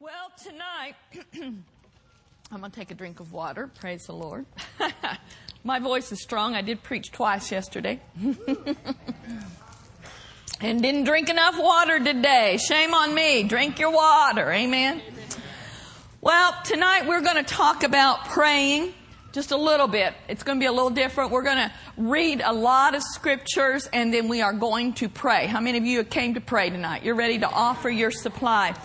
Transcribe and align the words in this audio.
Well, 0.00 0.30
tonight, 0.40 0.94
I'm 2.52 2.60
going 2.60 2.70
to 2.70 2.70
take 2.70 2.92
a 2.92 2.94
drink 2.94 3.18
of 3.18 3.32
water. 3.32 3.68
Praise 3.80 4.06
the 4.06 4.12
Lord. 4.12 4.46
My 5.64 5.80
voice 5.80 6.12
is 6.12 6.22
strong. 6.22 6.54
I 6.54 6.62
did 6.62 6.84
preach 6.84 7.10
twice 7.10 7.50
yesterday. 7.50 8.00
and 10.60 10.80
didn't 10.80 11.02
drink 11.02 11.28
enough 11.28 11.56
water 11.58 11.98
today. 11.98 12.58
Shame 12.58 12.94
on 12.94 13.12
me. 13.12 13.42
Drink 13.42 13.80
your 13.80 13.90
water. 13.90 14.48
Amen. 14.52 15.02
Well, 16.20 16.54
tonight 16.62 17.08
we're 17.08 17.22
going 17.22 17.44
to 17.44 17.54
talk 17.54 17.82
about 17.82 18.26
praying 18.26 18.94
just 19.32 19.50
a 19.50 19.56
little 19.56 19.88
bit. 19.88 20.14
It's 20.28 20.44
going 20.44 20.58
to 20.58 20.62
be 20.62 20.68
a 20.68 20.72
little 20.72 20.90
different. 20.90 21.32
We're 21.32 21.42
going 21.42 21.68
to 21.68 21.72
read 21.96 22.40
a 22.44 22.52
lot 22.52 22.94
of 22.94 23.02
scriptures 23.02 23.88
and 23.92 24.14
then 24.14 24.28
we 24.28 24.42
are 24.42 24.52
going 24.52 24.92
to 24.94 25.08
pray. 25.08 25.48
How 25.48 25.58
many 25.58 25.76
of 25.76 25.84
you 25.84 26.04
came 26.04 26.34
to 26.34 26.40
pray 26.40 26.70
tonight? 26.70 27.02
You're 27.02 27.16
ready 27.16 27.40
to 27.40 27.50
offer 27.50 27.90
your 27.90 28.12
supply. 28.12 28.76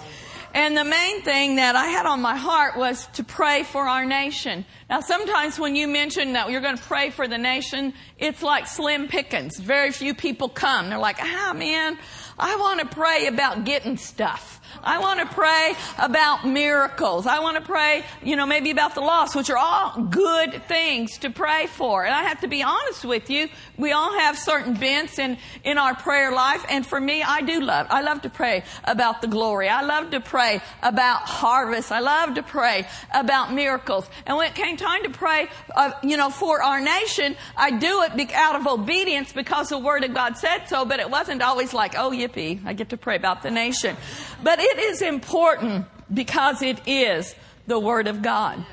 And 0.54 0.77
the 0.77 0.83
main 0.83 1.23
thing 1.23 1.55
that 1.55 1.75
I 1.75 1.88
had 1.88 2.05
on 2.05 2.21
my 2.21 2.35
heart 2.35 2.77
was 2.77 3.07
to 3.13 3.23
pray 3.23 3.63
for 3.63 3.88
our 3.88 4.05
nation. 4.05 4.66
Now 4.88 4.99
sometimes 4.99 5.57
when 5.57 5.75
you 5.75 5.88
mention 5.88 6.34
that 6.34 6.52
you're 6.52 6.61
going 6.61 6.77
to 6.77 6.84
pray 6.84 7.09
for 7.09 7.27
the 7.27 7.39
nation, 7.39 7.94
it's 8.20 8.44
like 8.44 8.67
slim 8.67 9.08
pickings. 9.08 9.58
Very 9.58 9.91
few 9.91 10.13
people 10.13 10.49
come. 10.49 10.89
They're 10.89 10.99
like, 10.99 11.17
ah 11.20 11.53
man, 11.55 11.97
I 12.38 12.55
want 12.58 12.81
to 12.81 12.85
pray 12.85 13.25
about 13.25 13.66
getting 13.66 13.97
stuff. 13.97 14.61
I 14.84 15.00
want 15.00 15.20
to 15.22 15.26
pray 15.26 15.76
about 15.98 16.46
miracles. 16.46 17.26
I 17.26 17.40
want 17.40 17.58
to 17.58 17.64
pray, 17.64 18.04
you 18.22 18.36
know, 18.36 18.46
maybe 18.46 18.72
about 18.72 18.96
the 18.96 19.02
lost, 19.02 19.36
which 19.36 19.50
are 19.50 19.58
all 19.58 20.04
good 20.04 20.64
things 20.68 21.18
to 21.20 21.30
pray 21.30 21.68
for. 21.68 22.04
And 22.04 22.14
I 22.14 22.23
have 22.23 22.42
to 22.42 22.48
be 22.48 22.62
honest 22.64 23.06
with 23.06 23.30
you. 23.30 23.48
We 23.78 23.92
all 23.92 24.14
have 24.20 24.38
certain 24.38 24.73
bents 24.76 25.20
in, 25.20 25.38
in 25.64 25.78
our 25.78 25.96
prayer 25.96 26.32
life. 26.32 26.66
And 26.70 26.86
for 26.86 27.00
me, 27.00 27.23
I 27.23 27.42
do 27.42 27.62
love, 27.62 27.88
I 27.90 28.02
love 28.02 28.23
to 28.23 28.30
pray 28.30 28.64
about 28.84 29.22
the 29.22 29.28
glory. 29.28 29.70
I 29.70 29.82
love 29.82 30.12
to 30.12 30.20
pray 30.20 30.62
about 30.82 31.22
harvest. 31.22 31.92
I 31.92 32.00
love 32.00 32.36
to 32.36 32.44
pray 32.44 32.86
about 33.14 33.54
miracles. 33.54 34.09
And 34.26 34.38
when 34.38 34.48
it 34.48 34.56
came 34.56 34.78
time 34.78 35.03
to 35.03 35.09
pray, 35.09 35.47
uh, 35.75 35.92
you 36.03 36.18
know, 36.18 36.30
for 36.30 36.62
our 36.62 36.81
nation, 36.81 37.36
I 37.56 37.72
do 37.72 38.03
it 38.03 38.31
out 38.34 38.56
of 38.56 38.68
obedience 38.68 39.31
because 39.31 39.70
the 39.70 39.80
Word 39.80 40.03
of 40.03 40.14
God 40.14 40.38
said 40.38 40.66
so, 40.68 40.86
but 40.86 41.00
it 41.00 41.09
wasn't 41.09 41.42
always 41.42 41.73
like, 41.73 41.95
oh, 41.97 42.12
yippee, 42.12 42.66
I 42.66 42.73
get 42.73 42.90
to 42.90 42.97
pray 42.97 43.16
about 43.16 43.44
the 43.44 43.52
nation. 43.52 43.95
But 44.44 44.59
it 44.59 44.72
is 44.79 45.02
important 45.02 45.85
because 46.13 46.61
it 46.61 46.79
is 46.88 47.35
the 47.67 47.79
Word 47.79 48.07
of 48.07 48.21
God. 48.21 48.66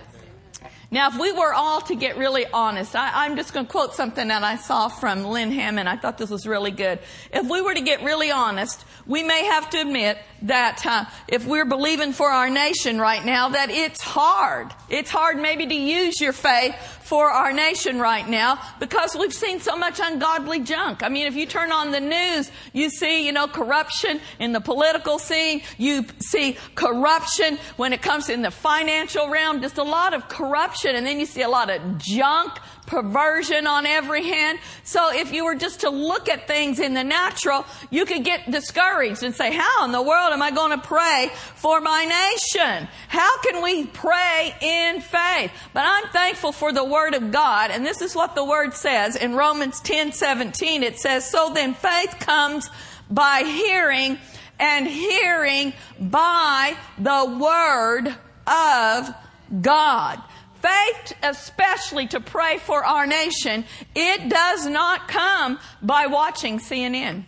Now, 0.93 1.09
if 1.09 1.19
we 1.19 1.31
were 1.31 1.55
all 1.55 1.81
to 1.83 1.95
get 1.95 2.17
really 2.19 2.47
honest, 2.47 2.97
I, 2.97 3.27
am 3.27 3.37
just 3.37 3.55
going 3.55 3.65
to 3.65 3.71
quote 3.71 3.95
something 3.95 4.27
that 4.27 4.43
I 4.43 4.57
saw 4.57 4.89
from 4.89 5.25
Lynne 5.25 5.53
Hammond. 5.53 5.89
I 5.89 5.97
thought 5.97 6.19
this 6.19 6.31
was 6.31 6.49
really 6.49 6.73
good. 6.73 6.99
If 7.33 7.49
we 7.49 7.61
were 7.61 7.75
to 7.75 7.81
get 7.81 8.03
really 8.03 8.33
honest, 8.33 8.85
we 9.07 9.23
may 9.23 9.45
have 9.45 9.71
to 9.71 9.81
admit 9.81 10.19
that 10.43 10.85
uh, 10.87 11.05
if 11.29 11.47
we're 11.47 11.65
believing 11.65 12.13
for 12.13 12.31
our 12.31 12.51
nation 12.51 12.99
right 12.99 13.25
now, 13.25 13.51
that 13.51 13.71
it's 13.71 14.01
hard. 14.01 14.73
It's 14.89 15.11
hard 15.11 15.39
maybe 15.39 15.67
to 15.67 15.75
use 15.75 16.21
your 16.21 16.33
faith 16.33 16.75
for 17.11 17.29
our 17.29 17.53
nation 17.53 17.99
right 17.99 18.29
now 18.29 18.61
because 18.79 19.17
we've 19.17 19.35
seen 19.35 19.59
so 19.59 19.77
much 19.77 19.99
ungodly 20.01 20.61
junk. 20.61 21.03
I 21.03 21.09
mean, 21.09 21.27
if 21.27 21.35
you 21.35 21.45
turn 21.45 21.73
on 21.73 21.91
the 21.91 21.99
news, 21.99 22.51
you 22.73 22.89
see, 22.89 23.27
you 23.27 23.33
know, 23.33 23.49
corruption 23.49 24.21
in 24.39 24.53
the 24.53 24.61
political 24.61 25.19
scene. 25.19 25.63
You 25.77 26.05
see 26.21 26.57
corruption 26.77 27.59
when 27.77 27.93
it 27.93 28.01
comes 28.01 28.29
in 28.29 28.43
the 28.43 28.53
financial 28.53 29.29
realm, 29.29 29.61
just 29.61 29.77
a 29.79 29.83
lot 29.83 30.15
of 30.15 30.29
corruption. 30.29 30.95
And 30.95 31.05
then 31.05 31.19
you 31.19 31.27
see 31.27 31.43
a 31.43 31.49
lot 31.49 31.69
of 31.69 31.99
junk 31.99 32.53
perversion 32.91 33.69
on 33.69 33.87
every 33.87 34.25
hand. 34.25 34.59
So 34.83 35.15
if 35.15 35.33
you 35.33 35.45
were 35.45 35.55
just 35.55 35.81
to 35.81 35.91
look 35.91 36.29
at 36.29 36.49
things 36.49 36.81
in 36.81 36.93
the 36.93 37.05
natural, 37.05 37.65
you 37.89 38.05
could 38.05 38.25
get 38.25 38.51
discouraged 38.51 39.23
and 39.23 39.33
say, 39.33 39.55
how 39.55 39.85
in 39.85 39.93
the 39.93 40.03
world 40.03 40.33
am 40.33 40.43
I 40.43 40.51
going 40.51 40.73
to 40.73 40.87
pray 40.87 41.31
for 41.55 41.81
my 41.81 42.05
nation? 42.05 42.89
How 43.09 43.39
can 43.39 43.63
we 43.63 43.87
pray 43.87 44.55
in 44.61 45.01
faith? 45.01 45.53
But 45.73 45.85
I'm 45.87 46.11
thankful 46.11 46.51
for 46.51 46.73
the 46.73 46.85
word 46.85 47.15
of 47.15 47.31
God. 47.31 47.71
And 47.71 47.87
this 47.87 48.03
is 48.03 48.17
what 48.17 48.35
the 48.35 48.45
word 48.45 48.75
says 48.75 49.15
in 49.15 49.37
Romans 49.37 49.81
10, 49.81 50.11
17. 50.11 50.83
It 50.83 50.99
says, 50.99 51.31
so 51.31 51.53
then 51.55 51.75
faith 51.75 52.17
comes 52.19 52.69
by 53.09 53.45
hearing 53.45 54.19
and 54.59 54.87
hearing 54.89 55.73
by 56.01 56.77
the 56.99 57.39
word 57.41 58.17
of 58.49 59.15
God. 59.63 60.21
Faith, 60.61 61.15
especially 61.23 62.07
to 62.09 62.21
pray 62.21 62.59
for 62.59 62.85
our 62.85 63.07
nation, 63.07 63.65
it 63.95 64.29
does 64.29 64.67
not 64.67 65.09
come 65.09 65.59
by 65.81 66.07
watching 66.07 66.59
CNN 66.59 67.25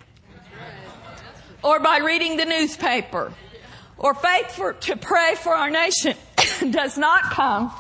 or 1.63 1.81
by 1.81 1.99
reading 1.99 2.37
the 2.37 2.45
newspaper. 2.45 3.33
Or 3.97 4.15
faith 4.15 4.51
for, 4.53 4.73
to 4.73 4.97
pray 4.97 5.35
for 5.37 5.55
our 5.55 5.71
nation 5.71 6.17
does 6.71 6.99
not 6.99 7.23
come 7.23 7.73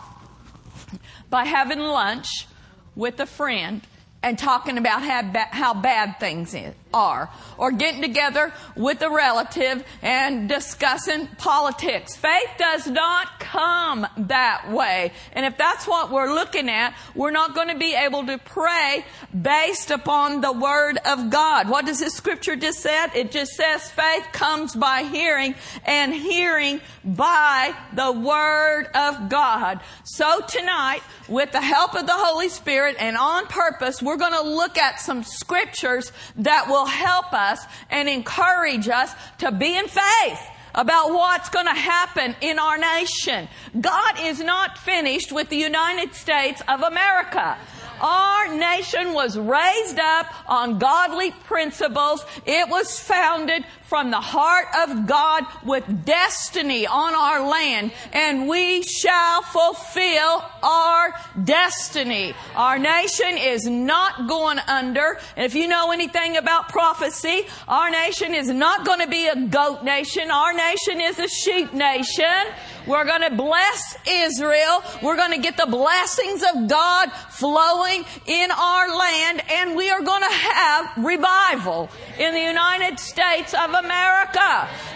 by 1.28 1.44
having 1.44 1.80
lunch 1.80 2.46
with 2.94 3.18
a 3.20 3.26
friend 3.26 3.82
and 4.22 4.38
talking 4.38 4.78
about 4.78 5.02
how, 5.02 5.22
ba- 5.22 5.48
how 5.50 5.74
bad 5.74 6.20
things 6.20 6.54
are, 6.92 7.30
or 7.58 7.72
getting 7.72 8.02
together 8.02 8.52
with 8.76 9.02
a 9.02 9.10
relative 9.10 9.84
and 10.02 10.48
discussing 10.48 11.26
politics. 11.38 12.16
Faith 12.16 12.50
does 12.58 12.86
not 12.86 13.40
come 13.40 14.06
that 14.16 14.70
way. 14.70 15.12
And 15.32 15.46
if 15.46 15.56
that's 15.56 15.86
what 15.86 16.10
we're 16.10 16.32
looking 16.32 16.68
at, 16.68 16.94
we're 17.14 17.30
not 17.30 17.54
going 17.54 17.68
to 17.68 17.78
be 17.78 17.94
able 17.94 18.26
to 18.26 18.38
pray 18.38 19.04
based 19.40 19.90
upon 19.90 20.40
the 20.40 20.52
Word 20.52 20.98
of 21.04 21.30
God. 21.30 21.68
What 21.68 21.86
does 21.86 22.00
this 22.00 22.14
scripture 22.14 22.56
just 22.56 22.80
said? 22.80 23.08
It 23.14 23.30
just 23.30 23.52
says 23.52 23.90
faith 23.90 24.26
comes 24.32 24.74
by 24.74 25.02
hearing 25.02 25.54
and 25.84 26.14
hearing 26.14 26.80
by 27.04 27.74
the 27.92 28.12
Word 28.12 28.86
of 28.94 29.28
God. 29.28 29.80
So 30.04 30.40
tonight, 30.48 31.02
with 31.28 31.52
the 31.52 31.60
help 31.60 31.94
of 31.94 32.06
the 32.06 32.14
Holy 32.14 32.48
Spirit 32.48 32.96
and 32.98 33.16
on 33.16 33.46
purpose, 33.46 34.02
we're 34.02 34.16
going 34.16 34.32
to 34.32 34.42
look 34.42 34.78
at 34.78 35.00
some 35.00 35.22
scriptures 35.22 36.12
that 36.36 36.68
will 36.68 36.81
help 36.86 37.32
us 37.32 37.64
and 37.90 38.08
encourage 38.08 38.88
us 38.88 39.12
to 39.38 39.52
be 39.52 39.76
in 39.76 39.86
faith 39.86 40.40
about 40.74 41.10
what's 41.12 41.48
going 41.50 41.66
to 41.66 41.74
happen 41.74 42.34
in 42.40 42.58
our 42.58 42.78
nation. 42.78 43.48
God 43.78 44.20
is 44.20 44.40
not 44.40 44.78
finished 44.78 45.32
with 45.32 45.48
the 45.48 45.56
United 45.56 46.14
States 46.14 46.62
of 46.68 46.82
America. 46.82 47.58
Our 48.00 48.56
nation 48.56 49.12
was 49.12 49.38
raised 49.38 49.98
up 49.98 50.26
on 50.48 50.78
godly 50.78 51.30
principles. 51.30 52.24
It 52.46 52.68
was 52.68 52.98
founded 52.98 53.64
from 53.92 54.10
the 54.10 54.16
heart 54.16 54.68
of 54.88 55.06
God 55.06 55.44
with 55.66 56.06
destiny 56.06 56.86
on 56.86 57.14
our 57.14 57.46
land 57.46 57.92
and 58.14 58.48
we 58.48 58.82
shall 58.82 59.42
fulfill 59.42 60.42
our 60.62 61.12
destiny. 61.44 62.32
Our 62.56 62.78
nation 62.78 63.36
is 63.36 63.66
not 63.66 64.30
going 64.30 64.60
under. 64.60 65.18
And 65.36 65.44
if 65.44 65.54
you 65.54 65.68
know 65.68 65.90
anything 65.90 66.38
about 66.38 66.70
prophecy, 66.70 67.42
our 67.68 67.90
nation 67.90 68.34
is 68.34 68.48
not 68.48 68.86
going 68.86 69.00
to 69.00 69.08
be 69.08 69.28
a 69.28 69.36
goat 69.36 69.84
nation. 69.84 70.30
Our 70.30 70.54
nation 70.54 71.02
is 71.02 71.18
a 71.18 71.28
sheep 71.28 71.74
nation. 71.74 72.46
We're 72.86 73.04
going 73.04 73.28
to 73.28 73.36
bless 73.36 73.96
Israel. 74.08 74.82
We're 75.02 75.16
going 75.16 75.32
to 75.32 75.38
get 75.38 75.58
the 75.58 75.66
blessings 75.66 76.42
of 76.42 76.66
God 76.66 77.12
flowing 77.28 78.04
in 78.24 78.50
our 78.50 78.98
land 78.98 79.42
and 79.50 79.76
we 79.76 79.90
are 79.90 80.00
going 80.00 80.22
to 80.22 80.34
have 80.34 81.04
revival 81.04 81.90
in 82.18 82.32
the 82.32 82.40
United 82.40 82.98
States 82.98 83.52
of 83.52 83.68
America. 83.68 83.81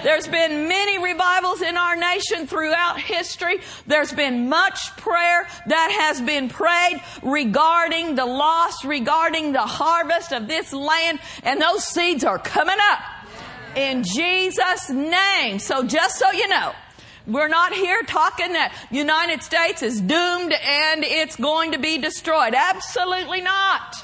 There's 0.02 0.28
been 0.28 0.68
many 0.68 1.02
revivals 1.02 1.62
in 1.62 1.76
our 1.76 1.96
nation 1.96 2.46
throughout 2.46 3.00
history. 3.00 3.58
There's 3.86 4.12
been 4.12 4.48
much 4.48 4.96
prayer 4.96 5.48
that 5.66 5.98
has 6.00 6.20
been 6.20 6.48
prayed 6.48 7.02
regarding 7.22 8.14
the 8.14 8.24
loss, 8.24 8.84
regarding 8.84 9.52
the 9.52 9.62
harvest 9.62 10.32
of 10.32 10.46
this 10.46 10.72
land 10.72 11.18
and 11.42 11.60
those 11.60 11.84
seeds 11.84 12.24
are 12.24 12.38
coming 12.38 12.76
up 12.92 13.00
in 13.76 14.04
Jesus 14.04 14.90
name. 14.90 15.58
So 15.58 15.84
just 15.84 16.18
so 16.18 16.30
you 16.30 16.48
know, 16.48 16.72
we're 17.26 17.48
not 17.48 17.72
here 17.72 18.02
talking 18.04 18.52
that 18.52 18.72
United 18.90 19.42
States 19.42 19.82
is 19.82 20.00
doomed 20.00 20.52
and 20.52 21.02
it's 21.02 21.36
going 21.36 21.72
to 21.72 21.78
be 21.78 21.98
destroyed. 21.98 22.54
Absolutely 22.54 23.40
not. 23.40 23.96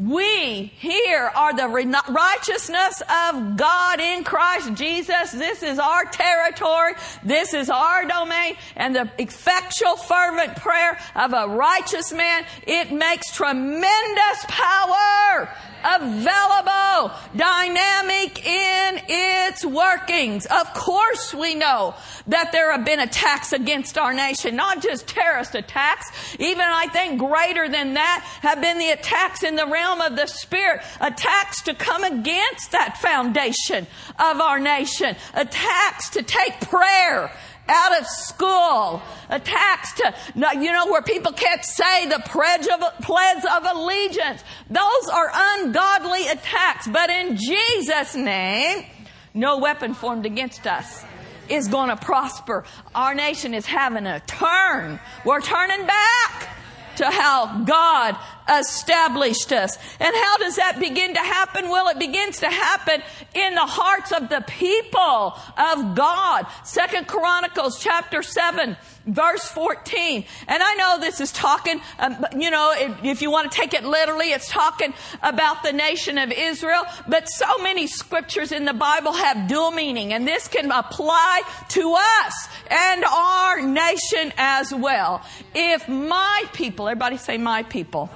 We 0.00 0.72
here 0.78 1.30
are 1.36 1.54
the 1.54 1.68
righteousness 1.68 3.02
of 3.02 3.58
God 3.58 4.00
in 4.00 4.24
Christ 4.24 4.72
Jesus. 4.72 5.30
This 5.30 5.62
is 5.62 5.78
our 5.78 6.06
territory. 6.06 6.94
This 7.22 7.52
is 7.52 7.68
our 7.68 8.06
domain. 8.06 8.56
And 8.76 8.96
the 8.96 9.10
effectual 9.18 9.96
fervent 9.96 10.56
prayer 10.56 10.98
of 11.14 11.34
a 11.34 11.48
righteous 11.54 12.14
man, 12.14 12.46
it 12.66 12.90
makes 12.90 13.30
tremendous 13.34 14.46
power 14.48 15.54
available, 15.84 17.12
dynamic 17.36 18.46
in 18.46 19.00
its 19.08 19.64
workings. 19.64 20.46
Of 20.46 20.72
course 20.74 21.34
we 21.34 21.54
know 21.54 21.94
that 22.26 22.52
there 22.52 22.72
have 22.72 22.84
been 22.84 23.00
attacks 23.00 23.52
against 23.52 23.98
our 23.98 24.12
nation, 24.12 24.56
not 24.56 24.82
just 24.82 25.06
terrorist 25.06 25.54
attacks, 25.54 26.36
even 26.38 26.62
I 26.62 26.86
think 26.86 27.18
greater 27.18 27.68
than 27.68 27.94
that 27.94 28.24
have 28.42 28.60
been 28.60 28.78
the 28.78 28.90
attacks 28.90 29.42
in 29.42 29.56
the 29.56 29.66
realm 29.66 30.00
of 30.00 30.16
the 30.16 30.26
spirit, 30.26 30.82
attacks 31.00 31.62
to 31.62 31.74
come 31.74 32.04
against 32.04 32.72
that 32.72 32.98
foundation 32.98 33.86
of 34.18 34.40
our 34.40 34.58
nation, 34.58 35.16
attacks 35.34 36.10
to 36.10 36.22
take 36.22 36.60
prayer 36.60 37.32
out 37.70 38.00
of 38.00 38.06
school, 38.06 39.00
attacks 39.28 39.94
to, 39.94 40.14
you 40.34 40.72
know, 40.72 40.86
where 40.88 41.02
people 41.02 41.32
can't 41.32 41.64
say 41.64 42.06
the 42.06 42.20
pledge 42.26 42.66
of, 42.66 42.80
pledge 43.02 43.44
of 43.44 43.76
allegiance. 43.76 44.42
Those 44.68 45.08
are 45.12 45.30
ungodly 45.32 46.26
attacks. 46.26 46.88
But 46.88 47.10
in 47.10 47.36
Jesus' 47.36 48.16
name, 48.16 48.84
no 49.32 49.58
weapon 49.58 49.94
formed 49.94 50.26
against 50.26 50.66
us 50.66 51.04
is 51.48 51.68
going 51.68 51.88
to 51.88 51.96
prosper. 51.96 52.64
Our 52.94 53.14
nation 53.14 53.54
is 53.54 53.66
having 53.66 54.06
a 54.06 54.20
turn. 54.20 55.00
We're 55.24 55.40
turning 55.40 55.86
back 55.86 56.48
to 56.96 57.06
how 57.06 57.64
God 57.64 58.16
established 58.48 59.52
us. 59.52 59.76
And 59.98 60.14
how 60.14 60.38
does 60.38 60.56
that 60.56 60.78
begin 60.78 61.14
to 61.14 61.20
happen? 61.20 61.68
Well, 61.68 61.88
it 61.88 61.98
begins 61.98 62.40
to 62.40 62.48
happen 62.48 63.02
in 63.34 63.54
the 63.54 63.66
hearts 63.66 64.12
of 64.12 64.28
the 64.28 64.44
people 64.46 65.34
of 65.56 65.94
God. 65.94 66.46
Second 66.64 67.06
Chronicles 67.06 67.78
chapter 67.78 68.22
7 68.22 68.76
verse 69.06 69.46
14. 69.46 70.24
And 70.48 70.62
I 70.62 70.74
know 70.74 70.98
this 71.00 71.20
is 71.20 71.32
talking, 71.32 71.80
um, 71.98 72.24
you 72.36 72.50
know, 72.50 72.72
if, 72.76 73.04
if, 73.04 73.22
you 73.22 73.30
want 73.30 73.50
to 73.50 73.56
take 73.56 73.74
it 73.74 73.84
literally, 73.84 74.32
it's 74.32 74.48
talking 74.48 74.94
about 75.22 75.62
the 75.62 75.72
nation 75.72 76.18
of 76.18 76.32
Israel. 76.32 76.84
But 77.08 77.28
so 77.28 77.58
many 77.58 77.86
scriptures 77.86 78.52
in 78.52 78.64
the 78.64 78.74
Bible 78.74 79.12
have 79.12 79.48
dual 79.48 79.70
meaning, 79.70 80.12
and 80.12 80.26
this 80.26 80.48
can 80.48 80.70
apply 80.70 81.42
to 81.70 81.96
us 81.96 82.48
and 82.68 83.04
our 83.04 83.62
nation 83.62 84.32
as 84.36 84.72
well. 84.72 85.22
If 85.54 85.88
my 85.88 86.44
people, 86.52 86.88
everybody 86.88 87.16
say 87.16 87.38
my 87.38 87.62
people. 87.64 88.10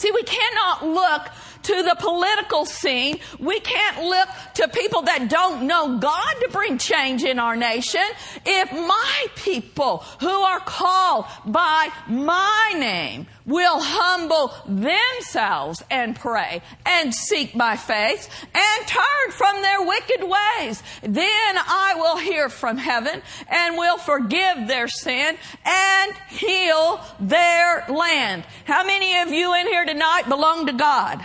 See, 0.00 0.10
we 0.12 0.22
cannot 0.22 0.86
look 0.86 1.28
to 1.62 1.82
the 1.82 1.96
political 1.98 2.64
scene. 2.64 3.18
We 3.38 3.60
can't 3.60 4.04
look 4.04 4.28
to 4.54 4.68
people 4.68 5.02
that 5.02 5.28
don't 5.28 5.66
know 5.66 5.98
God 5.98 6.34
to 6.40 6.48
bring 6.50 6.78
change 6.78 7.24
in 7.24 7.38
our 7.38 7.56
nation. 7.56 8.04
If 8.44 8.72
my 8.72 9.26
people 9.36 9.98
who 10.20 10.28
are 10.28 10.60
called 10.60 11.26
by 11.46 11.88
my 12.08 12.74
name 12.76 13.26
will 13.46 13.80
humble 13.80 14.52
themselves 14.66 15.82
and 15.90 16.14
pray 16.14 16.62
and 16.86 17.14
seek 17.14 17.54
my 17.54 17.76
face 17.76 18.28
and 18.54 18.86
turn 18.86 19.30
from 19.32 19.60
their 19.62 19.82
wicked 19.82 20.22
ways, 20.22 20.82
then 21.02 21.56
I 21.56 21.94
will 21.96 22.16
hear 22.16 22.48
from 22.48 22.76
heaven 22.76 23.22
and 23.48 23.76
will 23.76 23.98
forgive 23.98 24.68
their 24.68 24.88
sin 24.88 25.36
and 25.64 26.12
heal 26.28 27.00
their 27.18 27.84
land. 27.88 28.44
How 28.64 28.84
many 28.84 29.18
of 29.18 29.32
you 29.32 29.54
in 29.54 29.66
here 29.66 29.84
tonight 29.84 30.28
belong 30.28 30.66
to 30.66 30.72
God? 30.72 31.24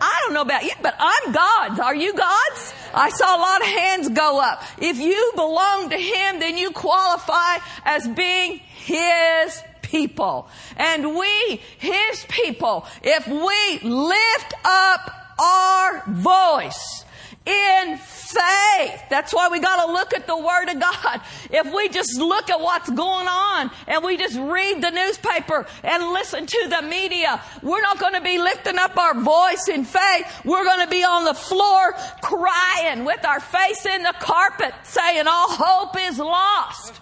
I 0.00 0.20
don't 0.24 0.34
know 0.34 0.42
about 0.42 0.64
you, 0.64 0.72
but 0.82 0.94
I'm 0.98 1.32
God's. 1.32 1.80
Are 1.80 1.94
you 1.94 2.12
God's? 2.12 2.74
I 2.94 3.10
saw 3.10 3.36
a 3.36 3.40
lot 3.40 3.60
of 3.60 3.66
hands 3.68 4.08
go 4.10 4.40
up. 4.40 4.62
If 4.78 4.98
you 4.98 5.32
belong 5.34 5.90
to 5.90 5.96
Him, 5.96 6.40
then 6.40 6.56
you 6.56 6.70
qualify 6.70 7.58
as 7.84 8.06
being 8.08 8.58
His 8.58 9.62
people. 9.82 10.48
And 10.76 11.16
we, 11.16 11.60
His 11.78 12.26
people, 12.28 12.86
if 13.02 13.26
we 13.26 13.88
lift 13.88 14.54
up 14.64 15.10
our 15.38 16.02
voice 16.08 17.04
in 17.46 17.96
faith. 17.96 19.02
That's 19.08 19.32
why 19.32 19.48
we 19.48 19.60
got 19.60 19.86
to 19.86 19.92
look 19.92 20.12
at 20.12 20.26
the 20.26 20.36
Word 20.36 20.68
of 20.68 20.80
God. 20.80 21.20
If 21.50 21.72
we 21.72 21.88
just 21.88 22.18
look 22.18 22.50
at 22.50 22.60
what's 22.60 22.90
going 22.90 23.28
on 23.28 23.70
and 23.86 24.04
we 24.04 24.16
just 24.16 24.36
read 24.36 24.82
the 24.82 24.90
newspaper 24.90 25.66
and 25.84 26.12
listen 26.12 26.46
to 26.46 26.68
the 26.68 26.82
media, 26.82 27.40
we're 27.62 27.80
not 27.80 27.98
going 27.98 28.14
to 28.14 28.20
be 28.20 28.38
lifting 28.38 28.78
up 28.78 28.96
our 28.98 29.14
voice 29.14 29.68
in 29.68 29.84
faith. 29.84 30.26
We're 30.44 30.64
going 30.64 30.84
to 30.84 30.90
be 30.90 31.04
on 31.04 31.24
the 31.24 31.34
floor 31.34 31.92
crying 32.22 33.04
with 33.04 33.24
our 33.24 33.40
face 33.40 33.86
in 33.86 34.02
the 34.02 34.14
carpet 34.18 34.74
saying 34.82 35.26
all 35.26 35.48
hope 35.48 35.96
is 35.98 36.18
lost. 36.18 37.00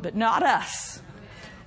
But 0.00 0.16
not 0.16 0.42
us. 0.42 1.00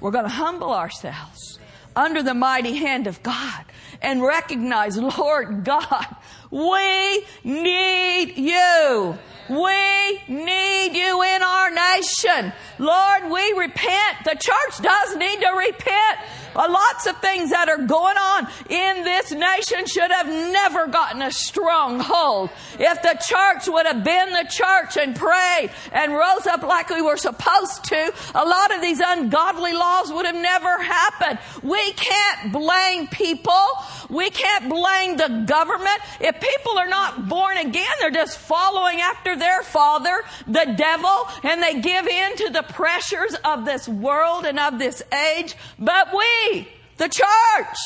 We're 0.02 0.12
going 0.12 0.26
to 0.26 0.30
humble 0.30 0.74
ourselves 0.74 1.60
under 1.96 2.22
the 2.22 2.34
mighty 2.34 2.76
hand 2.76 3.08
of 3.08 3.24
God 3.24 3.66
and 4.02 4.22
recognize, 4.22 4.98
Lord 4.98 5.64
God, 5.64 6.06
we 6.52 7.26
need 7.44 8.38
you. 8.38 9.18
We 9.50 10.22
need 10.28 10.96
you 10.96 11.22
in 11.22 11.44
our 11.44 11.70
nation. 11.72 12.52
Lord, 12.80 13.32
we 13.32 13.54
repent. 13.54 14.18
The 14.26 14.36
church 14.36 14.82
does 14.82 15.16
need 15.16 15.40
to 15.42 15.50
repent. 15.56 16.20
Lots 16.56 17.06
of 17.06 17.18
things 17.18 17.50
that 17.50 17.68
are 17.68 17.86
going 17.86 18.18
on 18.18 18.48
in 18.70 19.04
this 19.04 19.32
nation 19.32 19.86
should 19.86 20.10
have 20.10 20.28
never 20.28 20.88
gotten 20.88 21.22
a 21.22 21.32
stronghold. 21.32 22.50
If 22.80 23.02
the 23.02 23.20
church 23.28 23.68
would 23.68 23.86
have 23.86 24.04
been 24.06 24.30
the 24.32 24.48
church 24.50 24.98
and 24.98 25.16
prayed 25.16 25.72
and 25.92 26.14
rose 26.14 26.48
up 26.48 26.64
like 26.64 26.90
we 26.90 27.02
were 27.02 27.18
supposed 27.18 27.84
to, 27.86 28.14
a 28.34 28.46
lot 28.46 28.74
of 28.74 28.82
these 28.82 29.02
ungodly 29.06 29.74
laws 29.74 30.14
would 30.14 30.26
have 30.26 30.36
never 30.36 30.82
happened. 30.82 31.40
We 31.62 31.92
can't 31.94 32.54
blame 32.54 33.08
people. 33.08 33.66
We 34.10 34.30
can't 34.30 34.70
blame 34.70 35.18
the 35.18 35.44
government. 35.46 36.00
If 36.22 36.40
people 36.40 36.80
are 36.80 36.88
not 36.88 37.28
born 37.28 37.58
again, 37.58 37.92
they're 38.00 38.12
just 38.12 38.38
following 38.38 39.02
after 39.02 39.35
their 39.36 39.64
father, 39.64 40.24
the 40.48 40.76
devil, 40.78 41.28
and 41.44 41.62
they 41.62 41.80
give 41.80 42.08
in 42.08 42.38
to 42.38 42.50
the 42.50 42.64
pressures 42.64 43.36
of 43.44 43.66
this 43.66 43.88
world 43.88 44.46
and 44.46 44.60
of 44.60 44.80
this 44.80 45.02
age. 45.14 45.56
But 45.78 46.10
we, 46.14 46.68
the 46.98 47.10
church, 47.10 47.78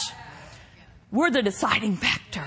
we're 1.12 1.31
the 1.31 1.42
deciding 1.42 1.96
factor. 1.96 2.46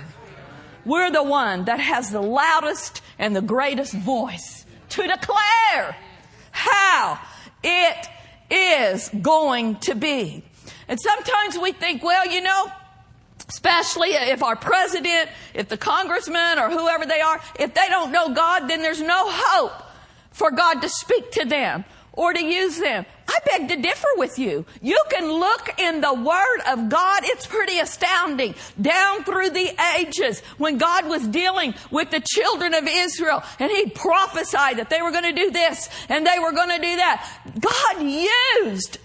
We're 0.85 1.11
the 1.11 1.23
one 1.23 1.65
that 1.67 1.81
has 1.81 2.11
the 2.11 2.23
loudest 2.23 3.03
and 3.19 3.37
the 3.37 3.43
greatest 3.43 3.95
voice 3.95 4.67
to 4.91 5.07
declare 5.07 5.97
how 6.51 7.21
it 7.63 8.09
is 8.51 9.09
going 9.21 9.77
to 9.77 9.95
be. 9.95 10.45
And 10.89 11.01
sometimes 11.01 11.59
we 11.59 11.73
think, 11.73 12.03
well, 12.03 12.27
you 12.27 12.41
know, 12.41 12.71
Especially 13.53 14.09
if 14.09 14.43
our 14.43 14.57
president, 14.57 15.29
if 15.53 15.69
the 15.69 15.77
congressman 15.77 16.59
or 16.59 16.71
whoever 16.71 17.05
they 17.05 17.21
are, 17.21 17.39
if 17.61 17.75
they 17.75 17.87
don't 17.89 18.11
know 18.11 18.33
God, 18.33 18.67
then 18.67 18.81
there's 18.81 19.03
no 19.03 19.25
hope 19.29 19.83
for 20.31 20.51
God 20.51 20.81
to 20.81 20.89
speak 20.89 21.33
to 21.33 21.45
them 21.45 21.85
or 22.15 22.33
to 22.33 22.43
use 22.43 22.79
them. 22.79 23.05
I 23.29 23.39
beg 23.45 23.69
to 23.69 23.77
differ 23.77 24.09
with 24.17 24.39
you. 24.39 24.65
You 24.81 24.99
can 25.11 25.31
look 25.31 25.79
in 25.79 26.01
the 26.01 26.15
Word 26.15 26.61
of 26.67 26.89
God. 26.89 27.23
It's 27.25 27.47
pretty 27.47 27.79
astounding. 27.79 28.55
Down 28.81 29.25
through 29.25 29.51
the 29.51 29.71
ages, 29.99 30.41
when 30.57 30.79
God 30.79 31.07
was 31.07 31.27
dealing 31.29 31.75
with 31.91 32.11
the 32.11 32.21
children 32.21 32.73
of 32.73 32.89
Israel 32.89 33.43
and 33.59 33.71
He 33.71 33.91
prophesied 33.91 34.79
that 34.79 34.89
they 34.89 35.03
were 35.03 35.11
going 35.11 35.25
to 35.25 35.33
do 35.33 35.51
this 35.51 35.91
and 36.09 36.27
they 36.27 36.39
were 36.39 36.53
going 36.53 36.71
to 36.71 36.77
do 36.77 36.97
that, 36.97 37.43
God 37.61 38.03
used 38.03 38.97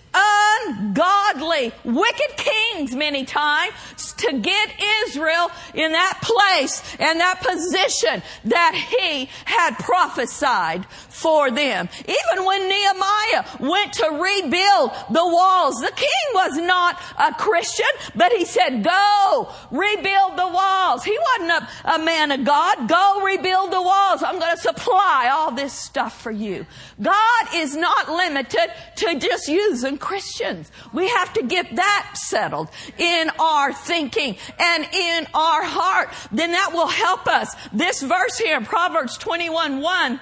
ungodly, 0.68 1.72
wicked 1.84 2.38
kings 2.38 2.96
many 2.96 3.26
times 3.26 3.74
to 4.18 4.40
get 4.40 4.70
Israel 5.06 5.50
in 5.74 5.92
that 5.92 6.20
place 6.22 6.82
and 7.00 7.20
that 7.20 7.42
position 7.42 8.22
that 8.46 8.74
he 8.76 9.30
had 9.46 9.78
prophesied 9.78 10.86
for 11.10 11.52
them. 11.52 11.90
Even 12.00 12.46
when 12.46 12.68
Nehemiah 12.68 13.46
went 13.60 13.94
to 13.94 14.10
rebuild 14.10 14.92
the 15.12 15.26
walls, 15.26 15.76
the 15.76 15.92
king 15.96 16.28
was 16.34 16.58
not 16.58 17.00
a 17.18 17.34
Christian, 17.34 17.86
but 18.16 18.32
he 18.32 18.46
said, 18.46 18.84
go 18.84 19.50
rebuild 19.72 20.38
the 20.38 20.48
walls. 20.48 21.04
He 21.04 21.18
wasn't 21.38 21.64
a, 21.64 21.96
a 21.96 22.00
man 22.00 22.32
of 22.32 22.44
God. 22.44 22.88
Go 22.88 23.22
rebuild 23.24 23.72
the 23.72 23.82
walls. 23.82 24.24
I'm 24.24 24.40
going 24.40 24.56
to 24.56 24.62
supply 24.62 25.30
all 25.32 25.52
this 25.52 25.74
stuff 25.74 26.22
for 26.22 26.32
you. 26.32 26.66
God 27.02 27.48
is 27.54 27.76
not 27.76 28.10
limited 28.10 28.72
to 28.98 29.20
just 29.20 29.48
using 29.48 29.98
Christians. 30.08 30.72
We 30.94 31.10
have 31.10 31.34
to 31.34 31.44
get 31.44 31.76
that 31.76 32.12
settled 32.16 32.70
in 32.98 33.30
our 33.38 33.74
thinking 33.74 34.38
and 34.58 34.88
in 34.94 35.28
our 35.34 35.64
heart. 35.64 36.08
Then 36.32 36.54
that 36.54 36.72
will 36.74 36.88
help 36.88 37.28
us. 37.28 37.54
This 37.74 38.02
verse 38.02 38.38
here 38.38 38.62
Proverbs 38.62 39.18
21 39.18 39.82
1 39.82 40.20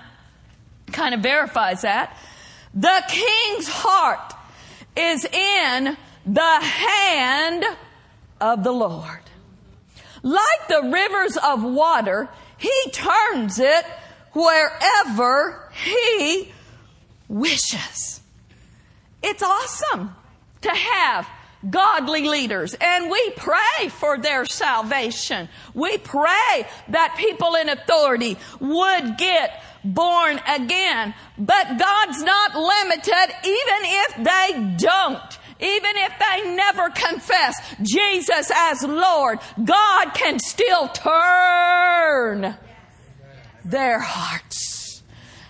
kind 0.92 1.13
of 1.13 1.22
verifies 1.22 1.84
that. 1.84 2.18
The 2.74 3.04
king's 3.08 3.68
heart 3.68 4.34
is 4.98 5.24
in 5.24 5.96
the 6.25 6.60
hand 6.62 7.63
of 8.42 8.63
the 8.63 8.72
Lord. 8.72 9.22
Like 10.24 10.68
the 10.68 10.89
rivers 10.92 11.38
of 11.38 11.63
water, 11.63 12.27
he 12.58 12.89
turns 12.92 13.60
it 13.60 13.86
wherever 14.34 15.70
he 15.74 16.51
wishes. 17.30 18.22
It's 19.27 19.41
awesome 19.41 20.15
to 20.62 20.70
have 20.70 21.27
godly 21.67 22.27
leaders 22.27 22.75
and 22.79 23.10
we 23.10 23.32
pray 23.32 23.89
for 23.89 24.20
their 24.20 24.46
salvation. 24.46 25.50
We 25.74 25.98
pray 25.98 26.67
that 26.89 27.15
people 27.17 27.55
in 27.55 27.70
authority 27.70 28.38
would 28.60 29.17
get 29.17 29.63
born 29.84 30.39
again. 30.48 31.15
But 31.39 31.79
God's 31.79 32.22
not 32.22 32.55
limited 32.55 33.36
even 33.44 33.82
if 33.84 34.15
they 34.17 34.75
don't. 34.86 35.39
Even 35.60 35.96
if 35.96 36.13
they 36.20 36.55
never 36.55 36.89
confess 36.89 37.55
Jesus 37.82 38.51
as 38.53 38.84
Lord, 38.84 39.39
God 39.63 40.13
can 40.13 40.38
still 40.38 40.89
turn 40.89 42.55
their 43.63 44.00
hearts. 44.00 44.75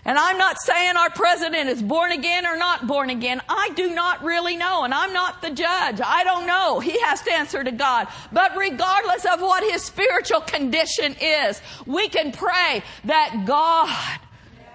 And 0.06 0.20
I'm 0.20 0.38
not 0.38 0.62
saying 0.62 0.96
our 0.96 1.10
president 1.10 1.68
is 1.68 1.82
born 1.82 2.12
again 2.12 2.46
or 2.46 2.56
not 2.56 2.86
born 2.86 3.10
again. 3.10 3.42
I 3.50 3.72
do 3.76 3.94
not 3.94 4.24
really 4.24 4.56
know, 4.56 4.84
and 4.84 4.94
I'm 4.94 5.14
not 5.14 5.42
the 5.42 5.50
judge. 5.50 6.00
I 6.00 6.24
don't 6.24 6.46
know. 6.46 6.80
He 6.80 7.00
has 7.02 7.24
to 7.24 7.34
answer 7.34 7.64
to 7.64 7.72
God. 7.72 8.08
But 8.32 8.56
regardless 8.56 9.26
of 9.26 9.42
what 9.42 9.64
his 9.64 9.84
spiritual 9.84 10.42
condition 10.42 11.16
is, 11.20 11.60
we 11.88 12.08
can 12.08 12.32
pray 12.32 12.84
that 13.06 13.46
God 13.46 14.20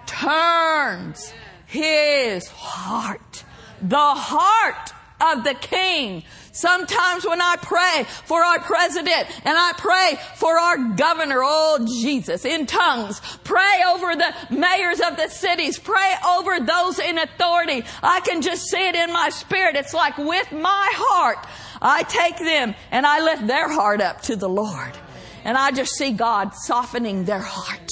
turns 0.05 1.33
his 1.65 2.49
heart. 2.49 3.45
The 3.81 3.97
heart 3.97 4.93
of 5.21 5.45
the 5.45 5.53
king 5.53 6.23
Sometimes 6.51 7.25
when 7.25 7.41
I 7.41 7.55
pray 7.61 8.05
for 8.25 8.43
our 8.43 8.59
president 8.59 9.27
and 9.45 9.57
I 9.57 9.73
pray 9.77 10.19
for 10.35 10.59
our 10.59 10.77
governor, 10.95 11.41
oh 11.41 11.85
Jesus, 12.01 12.43
in 12.43 12.65
tongues, 12.65 13.21
pray 13.43 13.81
over 13.87 14.15
the 14.15 14.33
mayors 14.49 14.99
of 14.99 15.15
the 15.15 15.29
cities, 15.29 15.79
pray 15.79 16.13
over 16.27 16.59
those 16.59 16.99
in 16.99 17.17
authority. 17.17 17.83
I 18.03 18.19
can 18.21 18.41
just 18.41 18.63
see 18.69 18.85
it 18.85 18.95
in 18.95 19.13
my 19.13 19.29
spirit. 19.29 19.75
It's 19.75 19.93
like 19.93 20.17
with 20.17 20.51
my 20.51 20.89
heart, 20.93 21.47
I 21.81 22.03
take 22.03 22.37
them 22.37 22.75
and 22.91 23.05
I 23.05 23.21
lift 23.21 23.47
their 23.47 23.69
heart 23.69 24.01
up 24.01 24.21
to 24.23 24.35
the 24.35 24.49
Lord. 24.49 24.97
And 25.43 25.57
I 25.57 25.71
just 25.71 25.93
see 25.93 26.11
God 26.11 26.53
softening 26.53 27.25
their 27.25 27.39
heart. 27.39 27.89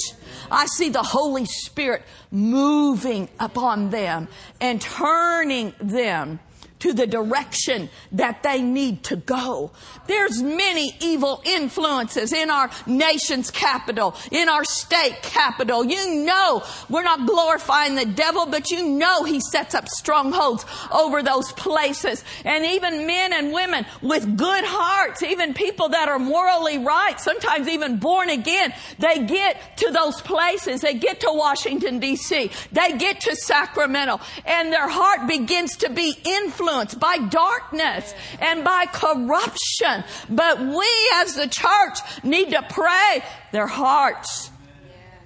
I 0.50 0.66
see 0.66 0.88
the 0.88 1.02
Holy 1.02 1.46
Spirit 1.46 2.02
moving 2.30 3.28
upon 3.38 3.90
them 3.90 4.28
and 4.60 4.80
turning 4.80 5.72
them 5.80 6.40
to 6.80 6.92
the 6.92 7.06
direction 7.06 7.88
that 8.12 8.42
they 8.42 8.60
need 8.62 9.04
to 9.04 9.16
go. 9.16 9.70
There's 10.06 10.42
many 10.42 10.96
evil 11.00 11.42
influences 11.44 12.32
in 12.32 12.50
our 12.50 12.70
nation's 12.86 13.50
capital, 13.50 14.16
in 14.30 14.48
our 14.48 14.64
state 14.64 15.18
capital. 15.22 15.84
You 15.84 16.24
know 16.24 16.64
we're 16.88 17.02
not 17.02 17.26
glorifying 17.26 17.94
the 17.94 18.06
devil, 18.06 18.46
but 18.46 18.70
you 18.70 18.86
know 18.86 19.24
he 19.24 19.40
sets 19.40 19.74
up 19.74 19.88
strongholds 19.88 20.64
over 20.90 21.22
those 21.22 21.52
places. 21.52 22.24
And 22.44 22.64
even 22.64 23.06
men 23.06 23.32
and 23.32 23.52
women 23.52 23.86
with 24.02 24.36
good 24.36 24.64
hearts, 24.64 25.22
even 25.22 25.54
people 25.54 25.90
that 25.90 26.08
are 26.08 26.18
morally 26.18 26.78
right, 26.78 27.20
sometimes 27.20 27.68
even 27.68 27.98
born 27.98 28.30
again, 28.30 28.72
they 28.98 29.24
get 29.26 29.76
to 29.78 29.90
those 29.90 30.20
places. 30.22 30.80
They 30.80 30.94
get 30.94 31.20
to 31.20 31.30
Washington 31.30 32.00
DC. 32.00 32.50
They 32.72 32.98
get 32.98 33.20
to 33.22 33.36
Sacramento 33.36 34.20
and 34.46 34.72
their 34.72 34.88
heart 34.88 35.28
begins 35.28 35.76
to 35.78 35.90
be 35.90 36.16
influenced 36.24 36.69
by 36.94 37.18
darkness 37.18 38.14
and 38.40 38.64
by 38.64 38.86
corruption. 38.86 40.04
But 40.28 40.60
we 40.60 40.88
as 41.14 41.34
the 41.34 41.48
church 41.48 42.24
need 42.24 42.50
to 42.50 42.62
pray 42.68 43.22
their 43.52 43.66
hearts 43.66 44.50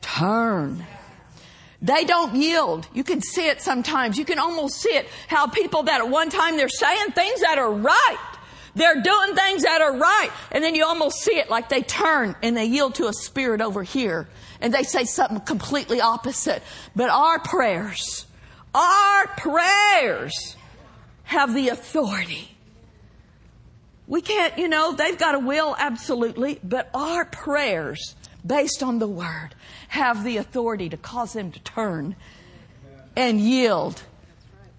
turn. 0.00 0.84
They 1.82 2.04
don't 2.04 2.34
yield. 2.34 2.88
You 2.94 3.04
can 3.04 3.20
see 3.20 3.46
it 3.46 3.60
sometimes. 3.60 4.16
You 4.16 4.24
can 4.24 4.38
almost 4.38 4.76
see 4.76 4.94
it 4.94 5.06
how 5.28 5.46
people 5.48 5.82
that 5.84 6.00
at 6.00 6.08
one 6.08 6.30
time 6.30 6.56
they're 6.56 6.68
saying 6.68 7.10
things 7.10 7.40
that 7.40 7.58
are 7.58 7.72
right. 7.72 8.18
They're 8.74 9.02
doing 9.02 9.34
things 9.34 9.62
that 9.62 9.82
are 9.82 9.96
right. 9.96 10.30
And 10.50 10.64
then 10.64 10.74
you 10.74 10.84
almost 10.84 11.20
see 11.20 11.38
it 11.38 11.50
like 11.50 11.68
they 11.68 11.82
turn 11.82 12.34
and 12.42 12.56
they 12.56 12.64
yield 12.64 12.96
to 12.96 13.08
a 13.08 13.12
spirit 13.12 13.60
over 13.60 13.82
here 13.82 14.28
and 14.60 14.72
they 14.72 14.82
say 14.82 15.04
something 15.04 15.40
completely 15.40 16.00
opposite. 16.00 16.62
But 16.96 17.10
our 17.10 17.38
prayers, 17.38 18.26
our 18.74 19.26
prayers 19.36 20.56
have 21.24 21.54
the 21.54 21.68
authority. 21.68 22.56
We 24.06 24.20
can't, 24.20 24.58
you 24.58 24.68
know, 24.68 24.92
they've 24.92 25.18
got 25.18 25.34
a 25.34 25.38
will, 25.38 25.74
absolutely, 25.78 26.60
but 26.62 26.90
our 26.94 27.24
prayers, 27.24 28.14
based 28.46 28.82
on 28.82 28.98
the 28.98 29.08
word, 29.08 29.50
have 29.88 30.24
the 30.24 30.36
authority 30.36 30.88
to 30.90 30.96
cause 30.96 31.32
them 31.32 31.50
to 31.52 31.60
turn 31.60 32.14
and 33.16 33.40
yield 33.40 34.02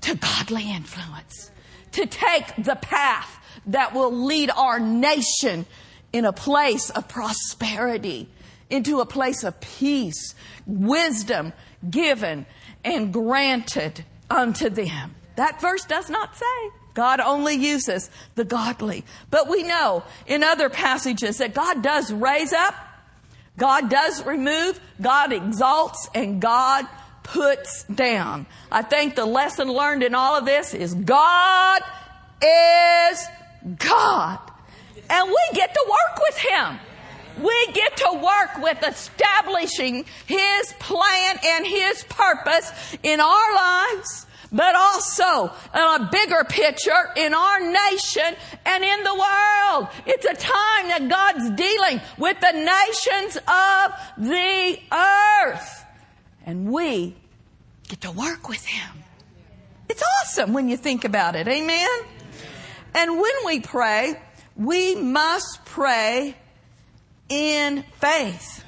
to 0.01 0.15
godly 0.15 0.71
influence, 0.71 1.49
to 1.93 2.05
take 2.05 2.53
the 2.57 2.75
path 2.75 3.39
that 3.65 3.93
will 3.93 4.11
lead 4.11 4.51
our 4.51 4.79
nation 4.79 5.65
in 6.13 6.25
a 6.25 6.33
place 6.33 6.91
of 6.91 7.07
prosperity, 7.07 8.29
into 8.69 8.99
a 8.99 9.05
place 9.05 9.43
of 9.43 9.59
peace, 9.59 10.35
wisdom 10.67 11.53
given 11.89 12.45
and 12.83 13.11
granted 13.11 14.05
unto 14.29 14.69
them. 14.69 15.15
That 15.35 15.61
verse 15.61 15.85
does 15.85 16.09
not 16.09 16.35
say. 16.35 16.71
God 16.93 17.19
only 17.19 17.55
uses 17.55 18.09
the 18.35 18.45
godly. 18.45 19.03
But 19.29 19.49
we 19.49 19.63
know 19.63 20.03
in 20.25 20.43
other 20.43 20.69
passages 20.69 21.37
that 21.37 21.53
God 21.53 21.83
does 21.83 22.11
raise 22.11 22.53
up, 22.53 22.73
God 23.57 23.89
does 23.89 24.25
remove, 24.25 24.79
God 25.01 25.31
exalts, 25.31 26.09
and 26.15 26.41
God 26.41 26.87
puts 27.23 27.83
down. 27.83 28.45
I 28.71 28.81
think 28.81 29.15
the 29.15 29.25
lesson 29.25 29.67
learned 29.67 30.03
in 30.03 30.15
all 30.15 30.37
of 30.37 30.45
this 30.45 30.73
is 30.73 30.93
God 30.93 31.81
is 32.41 33.25
God. 33.77 34.39
And 35.09 35.29
we 35.29 35.41
get 35.53 35.73
to 35.73 35.85
work 35.87 36.19
with 36.27 36.37
Him. 36.37 36.79
We 37.41 37.67
get 37.73 37.97
to 37.97 38.13
work 38.13 38.63
with 38.63 38.87
establishing 38.87 40.05
His 40.25 40.73
plan 40.79 41.39
and 41.43 41.67
His 41.67 42.03
purpose 42.05 42.71
in 43.03 43.19
our 43.19 43.55
lives 43.55 44.25
but 44.55 44.73
also 44.73 45.51
in 45.73 45.81
a 45.81 46.09
bigger 46.09 46.45
picture 46.47 47.11
in 47.17 47.33
our 47.33 47.59
nation 47.59 48.35
and 48.65 48.83
in 48.85 49.03
the 49.03 49.13
world. 49.13 49.89
It's 50.05 50.25
a 50.25 50.33
time 50.33 50.87
that 50.87 51.09
God's 51.09 51.49
dealing 51.51 51.99
with 52.17 52.39
the 52.39 52.53
nations 52.53 53.35
of 53.35 53.91
the 54.17 54.79
earth. 54.93 55.85
And 56.45 56.71
we 56.71 57.17
get 57.89 57.99
to 58.01 58.11
work 58.11 58.47
with 58.47 58.65
Him. 58.65 59.03
It's 59.89 60.03
awesome 60.21 60.53
when 60.53 60.69
you 60.69 60.77
think 60.77 61.03
about 61.03 61.35
it. 61.35 61.49
Amen? 61.49 61.89
And 62.93 63.19
when 63.19 63.33
we 63.45 63.59
pray, 63.59 64.15
we 64.55 64.95
must 64.95 65.65
pray 65.65 66.33
in 67.27 67.83
faith. 67.99 68.63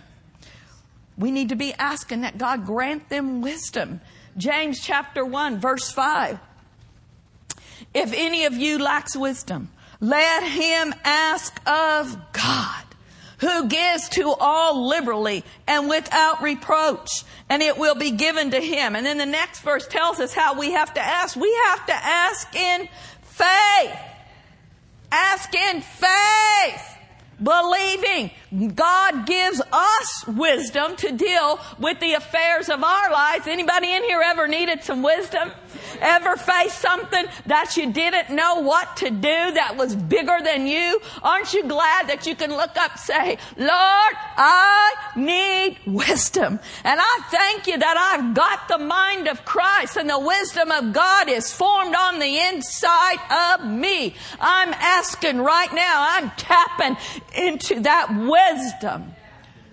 We 1.17 1.31
need 1.31 1.49
to 1.49 1.55
be 1.55 1.73
asking 1.73 2.21
that 2.21 2.37
God 2.37 2.65
grant 2.65 3.07
them 3.07 3.41
wisdom 3.41 4.01
James 4.37 4.79
chapter 4.79 5.25
1 5.25 5.59
verse 5.59 5.89
5. 5.91 6.39
If 7.93 8.13
any 8.13 8.45
of 8.45 8.53
you 8.53 8.77
lacks 8.77 9.15
wisdom, 9.15 9.69
let 9.99 10.43
him 10.43 10.93
ask 11.03 11.59
of 11.67 12.17
God, 12.33 12.83
who 13.39 13.67
gives 13.67 14.09
to 14.09 14.35
all 14.39 14.87
liberally 14.87 15.43
and 15.67 15.89
without 15.89 16.41
reproach, 16.41 17.23
and 17.49 17.63
it 17.63 17.77
will 17.77 17.95
be 17.95 18.11
given 18.11 18.51
to 18.51 18.59
him. 18.59 18.95
And 18.95 19.05
then 19.05 19.17
the 19.17 19.25
next 19.25 19.61
verse 19.61 19.87
tells 19.87 20.19
us 20.19 20.33
how 20.33 20.59
we 20.59 20.71
have 20.71 20.93
to 20.93 21.01
ask. 21.01 21.35
We 21.35 21.53
have 21.65 21.85
to 21.87 21.93
ask 21.95 22.55
in 22.55 22.89
faith. 23.23 23.99
Ask 25.11 25.55
in 25.55 25.81
faith 25.81 26.96
believing 27.41 28.31
God 28.73 29.25
gives 29.25 29.61
us 29.71 30.25
wisdom 30.27 30.95
to 30.97 31.11
deal 31.11 31.59
with 31.79 31.99
the 31.99 32.13
affairs 32.13 32.69
of 32.69 32.83
our 32.83 33.11
lives. 33.11 33.47
Anybody 33.47 33.93
in 33.93 34.03
here 34.03 34.21
ever 34.23 34.47
needed 34.47 34.83
some 34.83 35.03
wisdom? 35.03 35.51
Ever 35.99 36.35
faced 36.35 36.79
something 36.79 37.25
that 37.45 37.77
you 37.77 37.91
didn't 37.91 38.35
know 38.35 38.61
what 38.61 38.97
to 38.97 39.09
do 39.09 39.21
that 39.21 39.75
was 39.77 39.95
bigger 39.95 40.37
than 40.43 40.67
you? 40.67 40.99
Aren't 41.23 41.53
you 41.53 41.63
glad 41.63 42.07
that 42.07 42.25
you 42.25 42.35
can 42.35 42.51
look 42.51 42.75
up 42.77 42.97
say, 42.97 43.37
Lord, 43.57 44.13
I 44.37 44.93
need 45.15 45.77
wisdom. 45.85 46.59
And 46.83 46.99
I 47.01 47.19
thank 47.29 47.67
you 47.67 47.77
that 47.77 48.15
I've 48.17 48.33
got 48.33 48.67
the 48.67 48.77
mind 48.77 49.27
of 49.27 49.45
Christ 49.45 49.97
and 49.97 50.09
the 50.09 50.19
wisdom 50.19 50.71
of 50.71 50.93
God 50.93 51.29
is 51.29 51.53
formed 51.53 51.95
on 51.95 52.19
the 52.19 52.39
inside 52.39 53.57
of 53.59 53.69
me. 53.69 54.15
I'm 54.39 54.73
asking 54.73 55.39
right 55.39 55.73
now, 55.73 56.07
I'm 56.11 56.31
tapping 56.31 56.97
into 57.37 57.81
that 57.81 58.09
wisdom 58.09 59.13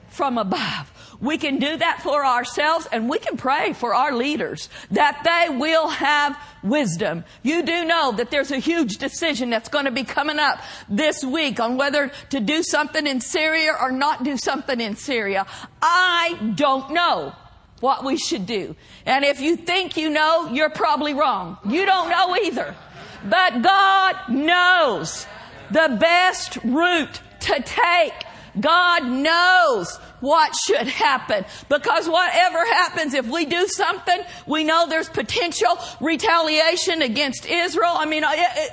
from 0.09 0.39
above. 0.39 0.93
We 1.21 1.39
can 1.39 1.59
do 1.59 1.77
that 1.77 2.03
for 2.03 2.25
ourselves 2.25 2.87
and 2.93 3.09
we 3.09 3.19
can 3.19 3.37
pray 3.37 3.73
for 3.73 3.95
our 3.95 4.15
leaders 4.15 4.69
that 4.91 5.23
they 5.25 5.57
will 5.57 5.89
have 5.89 6.39
wisdom. 6.63 7.25
You 7.43 7.63
do 7.63 7.85
know 7.85 8.13
that 8.13 8.31
there's 8.31 8.51
a 8.51 8.59
huge 8.59 8.99
decision 8.99 9.51
that's 9.51 9.69
going 9.69 9.87
to 9.87 9.91
be 9.91 10.05
coming 10.05 10.39
up 10.39 10.61
this 10.89 11.25
week 11.25 11.61
on 11.61 11.77
whether 11.77 12.13
to 12.31 12.41
do 12.41 12.63
something 12.63 13.07
in 13.07 13.21
Syria 13.21 13.75
or 13.81 13.91
not 13.91 14.23
do 14.23 14.37
something 14.37 14.81
in 14.81 14.97
Syria. 14.97 15.47
I 15.81 16.53
don't 16.55 16.93
know 16.93 17.33
what 17.81 18.05
we 18.05 18.17
should 18.17 18.47
do. 18.47 18.77
And 19.07 19.25
if 19.25 19.41
you 19.41 19.57
think 19.57 19.97
you 19.97 20.11
know, 20.11 20.51
you're 20.53 20.71
probably 20.71 21.15
wrong. 21.15 21.59
You 21.69 21.87
don't 21.87 22.11
know 22.11 22.37
either. 22.37 22.75
But 23.25 23.63
God 23.63 24.17
knows 24.29 25.27
the 25.71 25.97
best 25.99 26.59
route 26.65 27.21
to 27.45 27.63
take. 27.63 28.13
God 28.59 29.05
knows 29.05 29.97
what 30.21 30.55
should 30.55 30.87
happen. 30.87 31.45
Because 31.69 32.09
whatever 32.09 32.59
happens, 32.59 33.15
if 33.15 33.27
we 33.27 33.47
do 33.47 33.67
something, 33.67 34.21
we 34.47 34.65
know 34.65 34.89
there's 34.89 35.09
potential 35.09 35.77
retaliation 36.01 37.03
against 37.03 37.47
Israel. 37.47 37.95
I 37.95 38.07
mean, 38.07 38.25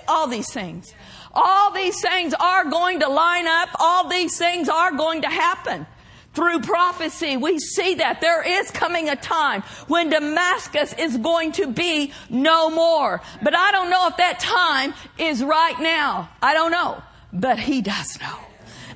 all 0.07 0.27
these 0.27 0.51
things. 0.51 0.93
All 1.33 1.71
these 1.71 1.99
things 2.01 2.33
are 2.39 2.65
going 2.65 2.99
to 2.99 3.07
line 3.07 3.47
up. 3.47 3.69
All 3.79 4.07
these 4.09 4.37
things 4.37 4.69
are 4.69 4.91
going 4.91 5.23
to 5.23 5.29
happen. 5.29 5.87
Through 6.33 6.61
prophecy, 6.61 7.35
we 7.35 7.59
see 7.59 7.95
that 7.95 8.21
there 8.21 8.41
is 8.41 8.71
coming 8.71 9.09
a 9.09 9.17
time 9.17 9.63
when 9.87 10.09
Damascus 10.09 10.93
is 10.97 11.17
going 11.17 11.53
to 11.53 11.67
be 11.67 12.13
no 12.29 12.69
more. 12.69 13.21
But 13.41 13.55
I 13.55 13.71
don't 13.71 13.89
know 13.89 14.07
if 14.07 14.17
that 14.17 14.39
time 14.39 14.93
is 15.17 15.43
right 15.43 15.77
now. 15.81 16.29
I 16.41 16.53
don't 16.53 16.71
know. 16.71 17.01
But 17.33 17.59
He 17.59 17.81
does 17.81 18.19
know. 18.21 18.37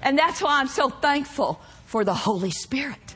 And 0.05 0.19
that's 0.19 0.39
why 0.39 0.59
I'm 0.59 0.67
so 0.67 0.89
thankful 0.89 1.59
for 1.87 2.05
the 2.05 2.13
Holy 2.13 2.51
Spirit. 2.51 3.15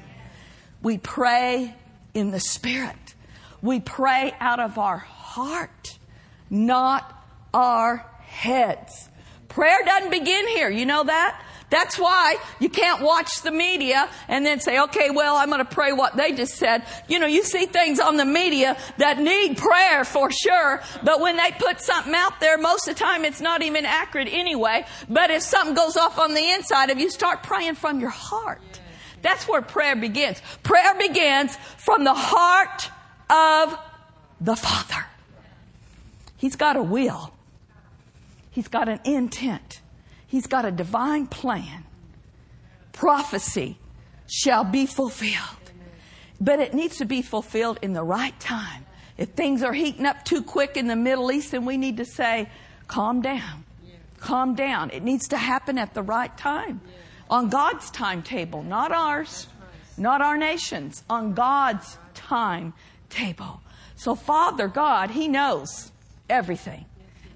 We 0.82 0.98
pray 0.98 1.76
in 2.16 2.32
the 2.32 2.40
Spirit. 2.40 3.14
We 3.62 3.80
pray 3.80 4.34
out 4.40 4.60
of 4.60 4.80
our 4.80 4.98
heart, 4.98 6.00
not 6.50 7.24
our 7.54 8.06
heads. 8.22 9.08
Prayer 9.50 9.78
doesn't 9.86 10.10
begin 10.10 10.48
here. 10.48 10.70
You 10.72 10.88
know 10.88 11.04
that? 11.04 11.40
That's 11.70 12.00
why 12.00 12.38
you 12.60 12.70
can't 12.70 13.02
watch 13.02 13.42
the 13.42 13.52
media 13.52 14.10
and 14.28 14.46
then 14.46 14.60
say, 14.60 14.80
okay, 14.82 15.10
well, 15.12 15.36
I'm 15.36 15.50
going 15.50 15.60
to 15.60 15.66
pray 15.66 15.92
what 15.94 16.16
they 16.16 16.32
just 16.32 16.56
said. 16.56 16.84
You 17.08 17.20
know, 17.20 17.28
you 17.28 17.44
see 17.44 17.66
things 17.66 18.00
on 18.00 18.18
the 18.18 18.26
media 18.26 18.78
that 18.98 19.20
need 19.20 19.58
prayer 19.58 20.04
for 20.04 20.32
sure, 20.32 20.82
but 21.04 21.20
when 21.20 21.38
they 21.38 21.52
put 21.60 21.82
something 21.82 22.14
out 22.16 22.40
there, 22.40 22.58
most 22.58 22.88
of 22.88 22.96
the 22.96 23.00
time 23.00 23.24
it's 23.24 23.42
not 23.42 23.62
even 23.62 23.86
accurate 23.86 24.30
anyway. 24.32 24.86
But 25.08 25.30
if 25.30 25.44
something 25.44 25.76
goes 25.76 25.96
off 25.96 26.18
on 26.18 26.34
the 26.34 26.50
inside 26.52 26.90
of 26.90 27.00
you, 27.00 27.10
start 27.10 27.44
praying 27.44 27.76
from 27.76 28.00
your 28.00 28.10
heart. 28.10 28.62
That's 29.22 29.48
where 29.48 29.62
prayer 29.62 29.96
begins. 29.96 30.42
Prayer 30.64 30.96
begins 30.96 31.56
from 31.78 32.04
the 32.04 32.14
heart 32.14 32.90
of 33.30 33.78
the 34.42 34.56
Father. 34.56 35.06
He's 36.38 36.56
got 36.56 36.78
a 36.78 36.84
will. 36.84 37.34
He's 38.50 38.70
got 38.70 38.88
an 38.88 39.02
intent. 39.04 39.82
He's 40.30 40.46
got 40.46 40.64
a 40.64 40.72
divine 40.72 41.26
plan. 41.26 41.84
Prophecy 42.92 43.80
shall 44.28 44.64
be 44.64 44.86
fulfilled. 44.86 45.72
But 46.40 46.60
it 46.60 46.74
needs 46.74 46.98
to 46.98 47.06
be 47.06 47.24
fulfilled 47.24 47.80
in 47.82 47.94
the 47.94 48.04
right 48.04 48.40
time. 48.40 48.86
If 49.18 49.30
things 49.30 49.64
are 49.64 49.74
heating 49.74 50.06
up 50.06 50.24
too 50.24 50.44
quick 50.44 50.78
in 50.78 50.88
the 50.88 50.96
Middle 50.96 51.32
East, 51.32 51.52
then 51.52 51.66
we 51.66 51.78
need 51.78 51.98
to 51.98 52.06
say, 52.06 52.48
calm 52.88 53.22
down. 53.22 53.66
Calm 54.20 54.54
down. 54.54 54.92
It 54.92 55.02
needs 55.02 55.28
to 55.30 55.38
happen 55.38 55.80
at 55.80 55.96
the 55.96 56.04
right 56.04 56.38
time. 56.38 56.80
On 57.30 57.50
God's 57.50 57.90
timetable, 57.90 58.62
not 58.62 58.92
ours, 58.92 59.48
not 59.98 60.22
our 60.22 60.38
nation's, 60.38 61.04
on 61.10 61.34
God's 61.34 61.98
timetable. 62.14 63.62
So 63.96 64.14
Father 64.14 64.68
God, 64.68 65.10
He 65.10 65.28
knows 65.28 65.92
everything. 66.30 66.86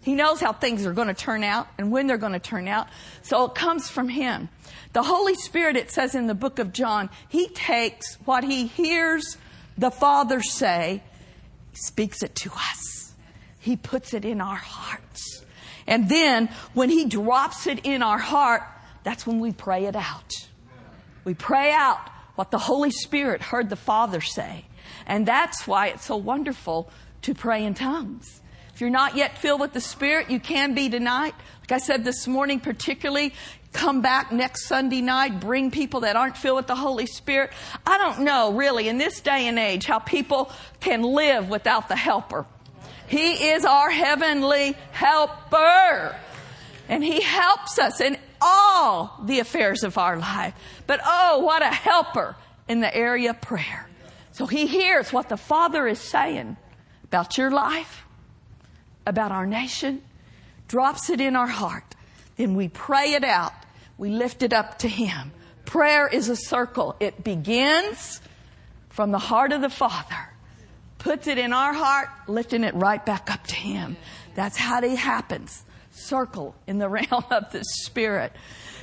He 0.03 0.15
knows 0.15 0.41
how 0.41 0.51
things 0.51 0.86
are 0.86 0.93
going 0.93 1.07
to 1.07 1.13
turn 1.13 1.43
out 1.43 1.67
and 1.77 1.91
when 1.91 2.07
they're 2.07 2.17
going 2.17 2.33
to 2.33 2.39
turn 2.39 2.67
out. 2.67 2.88
So 3.22 3.45
it 3.45 3.55
comes 3.55 3.89
from 3.89 4.10
Him. 4.10 4.50
The 4.91 5.01
Holy 5.01 5.36
Spirit, 5.36 5.77
it 5.77 5.91
says 5.91 6.13
in 6.13 6.27
the 6.27 6.36
book 6.36 6.60
of 6.60 6.74
John, 6.74 7.10
He 7.29 7.48
takes 7.48 8.15
what 8.25 8.43
He 8.43 8.67
hears 8.67 9.38
the 9.77 9.89
Father 9.89 10.41
say, 10.41 11.01
speaks 11.74 12.22
it 12.22 12.36
to 12.36 12.51
us. 12.51 13.13
He 13.60 13.77
puts 13.77 14.13
it 14.13 14.25
in 14.25 14.41
our 14.41 14.57
hearts. 14.57 15.43
And 15.88 16.10
then 16.10 16.50
when 16.74 16.89
He 16.89 17.05
drops 17.05 17.65
it 17.65 17.86
in 17.86 18.03
our 18.03 18.19
heart, 18.19 18.63
that's 19.03 19.25
when 19.25 19.39
we 19.39 19.53
pray 19.53 19.86
it 19.86 19.95
out. 19.95 20.33
We 21.24 21.33
pray 21.33 21.72
out 21.72 22.10
what 22.36 22.51
the 22.51 22.57
Holy 22.57 22.91
Spirit 22.91 23.41
heard 23.41 23.69
the 23.69 23.77
Father 23.77 24.19
say. 24.19 24.65
And 25.07 25.25
that's 25.25 25.65
why 25.65 25.88
it's 25.88 26.05
so 26.05 26.17
wonderful 26.17 26.89
to 27.22 27.33
pray 27.33 27.63
in 27.63 27.74
tongues. 27.74 28.41
If 28.74 28.82
you're 28.82 28.89
not 28.89 29.15
yet 29.15 29.38
filled 29.38 29.62
with 29.62 29.74
the 29.74 29.82
Spirit, 29.82 30.32
you 30.32 30.39
can 30.39 30.74
be 30.74 30.89
tonight. 30.89 31.36
Like 31.62 31.72
I 31.74 31.77
said 31.77 32.03
this 32.03 32.27
morning, 32.27 32.60
particularly, 32.60 33.34
come 33.72 34.01
back 34.01 34.32
next 34.32 34.65
Sunday 34.65 35.01
night, 35.01 35.39
bring 35.39 35.72
people 35.72 36.01
that 36.01 36.15
aren't 36.15 36.38
filled 36.38 36.58
with 36.58 36.68
the 36.68 36.75
Holy 36.75 37.06
Spirit. 37.06 37.51
I 37.86 37.98
don't 37.98 38.22
know 38.22 38.53
really 38.53 38.88
in 38.88 38.98
this 38.98 39.22
day 39.22 39.48
and 39.48 39.60
age 39.60 39.86
how 39.86 40.00
people 40.00 40.51
can 40.80 41.03
live 41.03 41.50
without 41.50 41.88
the 41.88 41.96
helper. 41.96 42.46
He 43.08 43.50
is 43.50 43.63
our 43.65 43.92
heavenly 43.92 44.75
helper. 44.92 46.15
And 46.89 47.04
he 47.04 47.21
helps 47.21 47.80
us 47.80 48.02
in 48.02 48.17
all 48.41 49.19
the 49.24 49.39
affairs 49.39 49.84
of 49.84 49.97
our 49.97 50.17
life. 50.17 50.54
But 50.88 51.00
oh, 51.06 51.39
what 51.39 51.62
a 51.62 51.67
helper 51.67 52.36
in 52.67 52.82
the 52.82 52.95
area 52.95 53.32
of 53.32 53.41
prayer. 53.41 53.88
So 54.32 54.47
he 54.47 54.65
hears 54.67 55.13
what 55.13 55.30
the 55.30 55.38
Father 55.38 55.88
is 55.88 56.00
saying 56.00 56.58
about 57.04 57.38
your 57.38 57.52
life, 57.52 58.04
about 59.06 59.32
our 59.32 59.46
nation, 59.46 60.02
drops 60.68 61.10
it 61.10 61.22
in 61.22 61.36
our 61.36 61.48
heart, 61.48 61.96
then 62.38 62.56
we 62.56 62.68
pray 62.68 63.13
it 63.13 63.24
out. 63.24 63.54
We 63.98 64.10
lift 64.10 64.44
it 64.44 64.54
up 64.54 64.80
to 64.80 64.88
Him. 64.88 65.32
Prayer 65.66 66.08
is 66.08 66.30
a 66.30 66.36
circle. 66.36 66.96
It 67.00 67.24
begins 67.24 68.22
from 68.89 69.12
the 69.12 69.20
heart 69.20 69.52
of 69.52 69.62
the 69.62 69.70
Father, 69.70 70.30
puts 70.98 71.28
it 71.28 71.38
in 71.38 71.54
our 71.54 71.74
heart, 71.74 72.10
lifting 72.28 72.63
it 72.63 72.74
right 72.76 73.04
back 73.06 73.32
up 73.32 73.46
to 73.48 73.56
Him. 73.56 73.98
That's 74.36 74.58
how 74.58 74.82
it 74.82 74.98
happens. 74.98 75.63
Circle 75.92 76.56
in 76.68 76.80
the 76.80 76.89
realm 76.89 77.24
of 77.30 77.52
the 77.52 77.63
Spirit. 77.63 78.34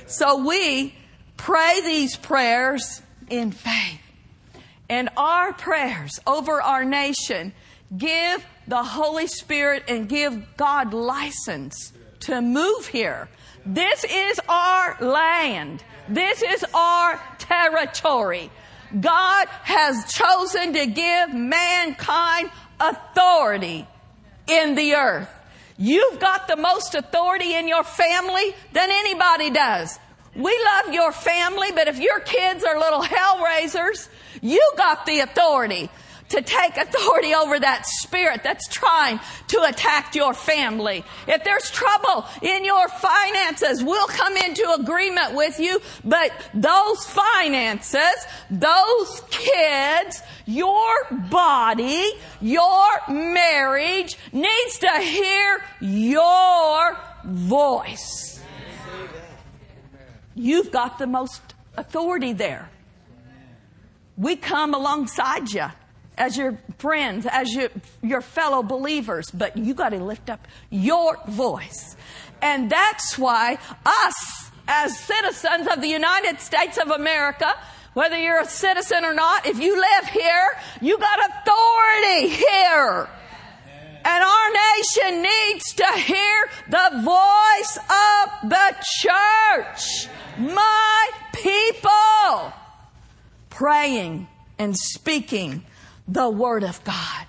So 0.07 0.43
we 0.43 0.95
pray 1.37 1.81
these 1.83 2.15
prayers 2.15 3.01
in 3.29 3.51
faith. 3.51 3.99
And 4.89 5.09
our 5.15 5.53
prayers 5.53 6.19
over 6.27 6.61
our 6.61 6.83
nation 6.83 7.53
give 7.95 8.45
the 8.67 8.83
Holy 8.83 9.27
Spirit 9.27 9.83
and 9.87 10.07
give 10.07 10.57
God 10.57 10.93
license 10.93 11.93
to 12.21 12.41
move 12.41 12.87
here. 12.87 13.29
This 13.65 14.03
is 14.03 14.39
our 14.47 14.97
land. 15.01 15.83
This 16.07 16.41
is 16.41 16.65
our 16.73 17.21
territory. 17.37 18.49
God 18.99 19.47
has 19.63 20.11
chosen 20.11 20.73
to 20.73 20.85
give 20.87 21.33
mankind 21.33 22.49
authority 22.79 23.87
in 24.47 24.75
the 24.75 24.95
earth. 24.95 25.29
You've 25.77 26.19
got 26.19 26.47
the 26.47 26.57
most 26.57 26.95
authority 26.95 27.55
in 27.55 27.67
your 27.67 27.83
family 27.83 28.53
than 28.73 28.89
anybody 28.91 29.49
does. 29.49 29.97
We 30.35 30.57
love 30.75 30.93
your 30.93 31.11
family, 31.11 31.71
but 31.73 31.87
if 31.87 31.99
your 31.99 32.19
kids 32.19 32.63
are 32.63 32.77
little 32.77 33.01
hell 33.01 33.43
raisers, 33.43 34.09
you 34.41 34.61
got 34.77 35.05
the 35.05 35.19
authority 35.19 35.89
to 36.31 36.41
take 36.41 36.77
authority 36.77 37.33
over 37.35 37.59
that 37.59 37.85
spirit 37.85 38.41
that's 38.43 38.67
trying 38.67 39.19
to 39.47 39.61
attack 39.63 40.15
your 40.15 40.33
family. 40.33 41.03
If 41.27 41.43
there's 41.43 41.69
trouble 41.69 42.25
in 42.41 42.65
your 42.65 42.87
finances, 42.87 43.83
we'll 43.83 44.07
come 44.07 44.35
into 44.37 44.69
agreement 44.79 45.33
with 45.35 45.59
you, 45.59 45.81
but 46.03 46.31
those 46.53 47.05
finances, 47.05 48.25
those 48.49 49.21
kids, 49.29 50.21
your 50.45 50.93
body, 51.29 52.11
your 52.39 52.87
marriage 53.09 54.17
needs 54.31 54.79
to 54.79 54.91
hear 54.99 55.63
your 55.81 56.97
voice. 57.25 58.41
You've 60.33 60.71
got 60.71 60.97
the 60.97 61.07
most 61.07 61.41
authority 61.75 62.33
there. 62.33 62.69
We 64.17 64.35
come 64.37 64.73
alongside 64.73 65.51
you 65.51 65.67
as 66.17 66.37
your 66.37 66.57
friends, 66.77 67.25
as 67.29 67.53
your, 67.53 67.69
your 68.01 68.21
fellow 68.21 68.63
believers, 68.63 69.31
but 69.31 69.57
you 69.57 69.73
got 69.73 69.89
to 69.89 70.03
lift 70.03 70.29
up 70.29 70.47
your 70.69 71.17
voice. 71.27 71.95
And 72.41 72.69
that's 72.69 73.17
why 73.17 73.57
us, 73.85 74.51
as 74.67 74.97
citizens 74.99 75.67
of 75.67 75.81
the 75.81 75.87
United 75.87 76.39
States 76.39 76.77
of 76.77 76.89
America, 76.89 77.55
whether 77.93 78.17
you're 78.17 78.39
a 78.39 78.45
citizen 78.45 79.03
or 79.03 79.13
not, 79.13 79.45
if 79.45 79.59
you 79.59 79.75
live 79.75 80.09
here, 80.09 80.57
you 80.81 80.97
got 80.97 81.19
authority 81.19 82.29
here. 82.29 83.09
And 84.03 84.23
our 84.23 84.49
nation 84.49 85.21
needs 85.21 85.73
to 85.73 85.85
hear 85.97 86.49
the 86.69 87.01
voice 87.03 87.77
of 87.77 88.49
the 88.49 88.75
church. 88.99 90.07
My 90.39 91.09
people 91.33 92.53
praying 93.49 94.27
and 94.57 94.75
speaking 94.75 95.63
the 96.11 96.29
Word 96.29 96.63
of 96.63 96.83
God. 96.83 97.25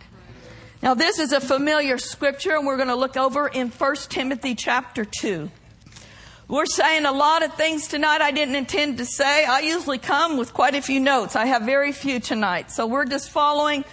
Now, 0.82 0.94
this 0.94 1.20
is 1.20 1.32
a 1.32 1.40
familiar 1.40 1.98
scripture, 1.98 2.56
and 2.56 2.66
we're 2.66 2.76
going 2.76 2.88
to 2.88 2.96
look 2.96 3.16
over 3.16 3.46
in 3.46 3.68
1 3.68 3.96
Timothy 4.08 4.56
chapter 4.56 5.04
2. 5.04 5.48
We're 6.48 6.66
saying 6.66 7.04
a 7.04 7.12
lot 7.12 7.44
of 7.44 7.54
things 7.54 7.86
tonight 7.86 8.20
I 8.20 8.32
didn't 8.32 8.56
intend 8.56 8.98
to 8.98 9.06
say. 9.06 9.44
I 9.44 9.60
usually 9.60 9.98
come 9.98 10.36
with 10.36 10.52
quite 10.52 10.74
a 10.74 10.82
few 10.82 10.98
notes. 10.98 11.36
I 11.36 11.46
have 11.46 11.62
very 11.62 11.92
few 11.92 12.18
tonight. 12.18 12.72
So 12.72 12.86
we're 12.86 13.04
just 13.04 13.30
following 13.30 13.84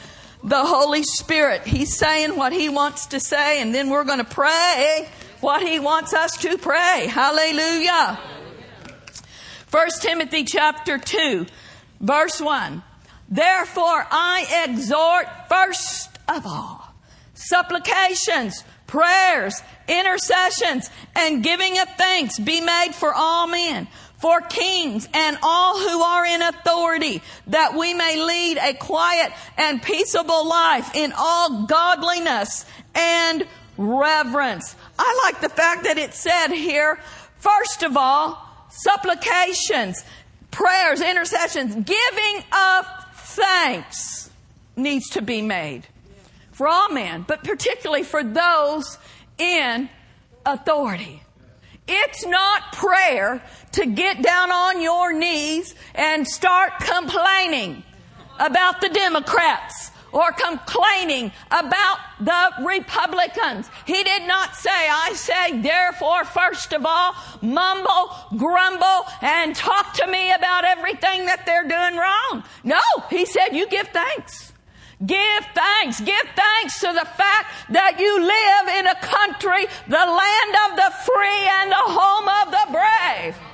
the 0.43 0.65
Holy 0.65 1.03
Spirit. 1.03 1.61
He's 1.61 1.95
saying 1.95 2.35
what 2.35 2.51
He 2.51 2.67
wants 2.67 3.05
to 3.07 3.19
say, 3.19 3.61
and 3.61 3.73
then 3.73 3.89
we're 3.89 4.03
going 4.03 4.17
to 4.17 4.23
pray 4.23 5.07
what 5.41 5.61
He 5.61 5.79
wants 5.79 6.13
us 6.13 6.37
to 6.37 6.57
pray. 6.57 7.05
Hallelujah. 7.07 8.19
First 9.67 10.01
Timothy 10.01 10.43
chapter 10.43 10.97
2, 10.97 11.45
verse 12.01 12.41
1. 12.41 12.83
Therefore 13.29 14.05
I 14.11 14.65
exhort 14.67 15.27
first 15.47 16.09
of 16.27 16.45
all 16.45 16.93
supplications, 17.33 18.63
prayers, 18.87 19.61
intercessions, 19.87 20.89
and 21.15 21.43
giving 21.43 21.79
of 21.79 21.87
thanks 21.95 22.37
be 22.37 22.59
made 22.59 22.91
for 22.93 23.13
all 23.13 23.47
men 23.47 23.87
for 24.19 24.41
kings 24.41 25.07
and 25.13 25.37
all 25.41 25.79
who 25.79 26.01
are 26.01 26.25
in 26.25 26.41
authority, 26.41 27.21
that 27.47 27.73
we 27.73 27.93
may 27.93 28.21
lead 28.21 28.57
a 28.57 28.73
quiet 28.73 29.31
and 29.57 29.81
peaceable 29.81 30.47
life 30.47 30.93
in 30.93 31.13
all 31.17 31.65
godliness 31.65 32.65
and 32.93 33.47
reverence. 33.77 34.75
I 34.97 35.21
like 35.25 35.41
the 35.41 35.49
fact 35.49 35.85
that 35.85 35.97
it 35.97 36.13
said 36.13 36.49
here, 36.49 36.99
first 37.37 37.81
of 37.83 37.95
all, 37.95 38.45
supplications, 38.69 40.03
prayers, 40.51 41.01
intercessions, 41.01 41.73
giving 41.75 42.43
of 42.51 42.98
thanks 43.39 44.29
needs 44.75 45.09
to 45.09 45.21
be 45.21 45.41
made 45.41 45.87
for 46.51 46.67
all 46.67 46.89
men, 46.89 47.23
but 47.27 47.43
particularly 47.43 48.03
for 48.03 48.23
those 48.23 48.97
in 49.37 49.89
authority. 50.45 51.23
It's 51.87 52.25
not 52.25 52.73
prayer 52.73 53.41
to 53.73 53.85
get 53.85 54.21
down 54.21 54.51
on 54.51 54.81
your 54.81 55.13
knees 55.13 55.73
and 55.95 56.27
start 56.27 56.73
complaining 56.79 57.83
about 58.39 58.81
the 58.81 58.89
Democrats 58.89 59.91
or 60.11 60.31
complaining 60.31 61.31
about 61.51 61.97
the 62.19 62.51
Republicans. 62.65 63.69
He 63.85 64.03
did 64.03 64.27
not 64.27 64.55
say, 64.55 64.69
I 64.71 65.13
say, 65.13 65.61
therefore, 65.61 66.25
first 66.25 66.73
of 66.73 66.85
all, 66.85 67.13
mumble, 67.41 68.11
grumble, 68.37 69.05
and 69.21 69.55
talk 69.55 69.93
to 69.95 70.07
me 70.07 70.31
about 70.31 70.65
everything 70.65 71.25
that 71.25 71.45
they're 71.45 71.67
doing 71.67 71.97
wrong. 71.97 72.43
No, 72.63 72.79
he 73.09 73.25
said, 73.25 73.49
you 73.49 73.67
give 73.67 73.87
thanks. 73.89 74.53
Give 75.05 75.45
thanks. 75.55 76.01
Give 76.01 76.27
thanks 76.35 76.81
to 76.81 76.87
the 76.87 77.05
fact 77.05 77.71
that 77.71 77.99
you 77.99 78.19
live 78.19 78.77
in 78.79 78.87
a 78.87 78.95
country, 78.95 79.65
the 79.87 79.95
land 79.95 80.53
of 80.67 80.75
the 80.75 80.91
free 81.05 81.47
and 81.61 81.71
the 81.71 81.87
home 81.87 82.27
of 82.27 82.51
the 82.51 82.65
brave. 82.71 83.48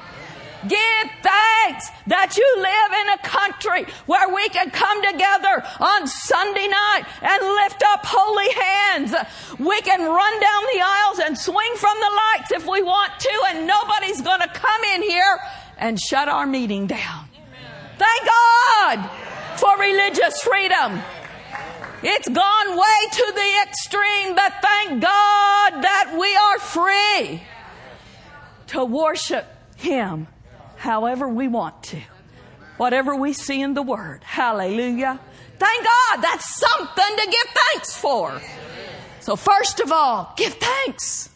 Give 0.67 1.05
thanks 1.21 1.89
that 2.07 2.37
you 2.37 2.47
live 2.57 2.91
in 3.01 3.07
a 3.13 3.19
country 3.21 3.93
where 4.05 4.33
we 4.33 4.47
can 4.49 4.69
come 4.71 5.01
together 5.03 5.63
on 5.79 6.07
Sunday 6.07 6.67
night 6.67 7.03
and 7.21 7.39
lift 7.41 7.83
up 7.83 8.05
holy 8.05 8.51
hands. 8.53 9.13
We 9.59 9.81
can 9.81 10.01
run 10.01 10.33
down 10.39 10.63
the 10.73 10.81
aisles 10.81 11.19
and 11.19 11.37
swing 11.37 11.73
from 11.75 11.97
the 11.99 12.11
lights 12.15 12.51
if 12.51 12.65
we 12.67 12.81
want 12.81 13.11
to, 13.19 13.43
and 13.49 13.67
nobody's 13.67 14.21
going 14.21 14.41
to 14.41 14.47
come 14.47 14.83
in 14.95 15.01
here 15.01 15.39
and 15.77 15.99
shut 15.99 16.27
our 16.29 16.45
meeting 16.45 16.87
down. 16.87 17.27
Thank 17.97 18.25
God 18.25 19.09
for 19.57 19.77
religious 19.77 20.41
freedom. 20.41 21.01
It's 22.03 22.27
gone 22.27 22.77
way 22.77 22.99
to 23.11 23.31
the 23.33 23.61
extreme, 23.63 24.35
but 24.35 24.53
thank 24.61 25.01
God 25.01 25.71
that 25.81 26.15
we 26.19 26.35
are 26.35 26.59
free 26.59 27.41
to 28.67 28.85
worship 28.85 29.47
Him 29.77 30.27
however 30.85 31.27
we 31.27 31.47
want 31.47 31.83
to. 31.83 31.99
Whatever 32.77 33.15
we 33.15 33.33
see 33.33 33.61
in 33.61 33.73
the 33.73 33.81
Word. 33.81 34.23
Hallelujah. 34.23 35.19
Thank 35.57 35.83
God 35.83 36.21
that's 36.21 36.59
something 36.59 37.17
to 37.17 37.25
give 37.25 37.53
thanks 37.71 37.97
for. 37.97 38.39
So 39.19 39.35
first 39.35 39.79
of 39.79 39.91
all, 39.91 40.33
give 40.37 40.53
thanks. 40.53 41.29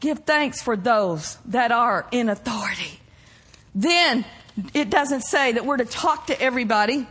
Give 0.00 0.18
thanks 0.20 0.62
for 0.62 0.76
those 0.76 1.36
that 1.46 1.72
are 1.72 2.06
in 2.10 2.28
authority. 2.28 3.00
Then 3.74 4.24
it 4.72 4.88
doesn't 4.88 5.22
say 5.22 5.52
that 5.52 5.66
we're 5.66 5.76
to 5.76 5.84
talk 5.84 6.28
to 6.28 6.40
everybody 6.40 7.06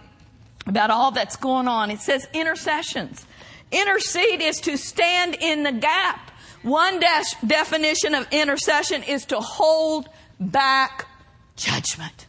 about 0.65 0.89
all 0.89 1.11
that's 1.11 1.35
going 1.35 1.67
on. 1.67 1.91
It 1.91 1.99
says 1.99 2.27
intercessions. 2.33 3.25
Intercede 3.71 4.41
is 4.41 4.61
to 4.61 4.77
stand 4.77 5.35
in 5.39 5.63
the 5.63 5.71
gap. 5.71 6.31
One 6.63 6.99
de- 6.99 7.45
definition 7.45 8.15
of 8.15 8.27
intercession 8.31 9.03
is 9.03 9.25
to 9.25 9.39
hold 9.39 10.09
back 10.39 11.07
judgment. 11.59 12.27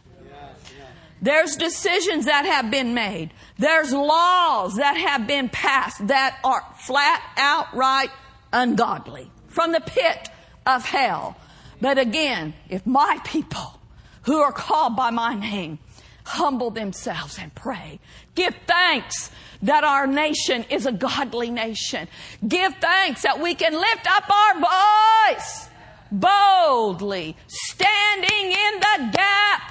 There's 1.21 1.55
decisions 1.55 2.25
that 2.25 2.45
have 2.45 2.71
been 2.71 2.93
made. 2.93 3.31
There's 3.57 3.93
laws 3.93 4.75
that 4.77 4.97
have 4.97 5.27
been 5.27 5.49
passed 5.49 6.07
that 6.07 6.39
are 6.43 6.65
flat 6.79 7.21
outright 7.37 8.09
ungodly 8.51 9.29
from 9.47 9.71
the 9.71 9.81
pit 9.81 10.29
of 10.65 10.83
hell. 10.83 11.37
But 11.79 11.99
again, 11.99 12.55
if 12.69 12.85
my 12.87 13.19
people 13.23 13.79
who 14.23 14.39
are 14.39 14.51
called 14.51 14.95
by 14.95 15.11
my 15.11 15.35
name 15.35 15.79
humble 16.23 16.69
themselves 16.69 17.37
and 17.39 17.53
pray. 17.55 17.99
Give 18.35 18.55
thanks 18.67 19.31
that 19.63 19.83
our 19.83 20.07
nation 20.07 20.65
is 20.69 20.85
a 20.85 20.91
godly 20.91 21.49
nation. 21.49 22.07
Give 22.47 22.73
thanks 22.75 23.23
that 23.23 23.41
we 23.41 23.55
can 23.55 23.73
lift 23.73 24.07
up 24.09 24.29
our 24.29 25.33
voice 25.33 25.69
boldly, 26.11 27.35
standing 27.47 28.51
in 28.51 28.79
the 28.79 29.11
gap 29.13 29.61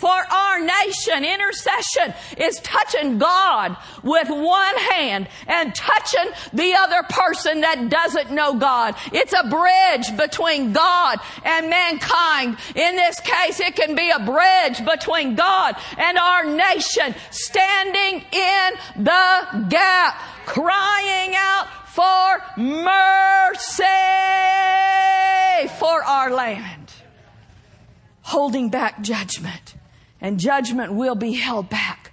for 0.00 0.08
our 0.08 0.60
nation. 0.60 1.24
Intercession 1.24 2.14
is 2.38 2.58
touching 2.60 3.18
God 3.18 3.76
with 4.02 4.28
one 4.30 4.76
hand 4.78 5.28
and 5.46 5.74
touching 5.74 6.32
the 6.54 6.74
other 6.74 7.02
person 7.10 7.60
that 7.60 7.90
doesn't 7.90 8.30
know 8.30 8.54
God. 8.54 8.94
It's 9.12 9.34
a 9.34 9.46
bridge 9.48 10.16
between 10.16 10.72
God 10.72 11.18
and 11.44 11.68
mankind. 11.68 12.56
In 12.74 12.96
this 12.96 13.20
case, 13.20 13.60
it 13.60 13.76
can 13.76 13.94
be 13.94 14.10
a 14.10 14.20
bridge 14.20 14.84
between 14.84 15.34
God 15.34 15.76
and 15.98 16.16
our 16.16 16.46
nation 16.46 17.14
standing 17.30 18.24
in 18.32 19.04
the 19.04 19.66
gap, 19.68 20.14
crying 20.46 21.34
out 21.36 21.68
for 21.92 22.42
mercy 22.56 23.84
for 25.78 26.04
our 26.04 26.30
land, 26.30 26.92
holding 28.22 28.70
back 28.70 29.02
judgment 29.02 29.74
and 30.20 30.38
judgment 30.38 30.92
will 30.92 31.14
be 31.14 31.32
held 31.32 31.68
back 31.68 32.12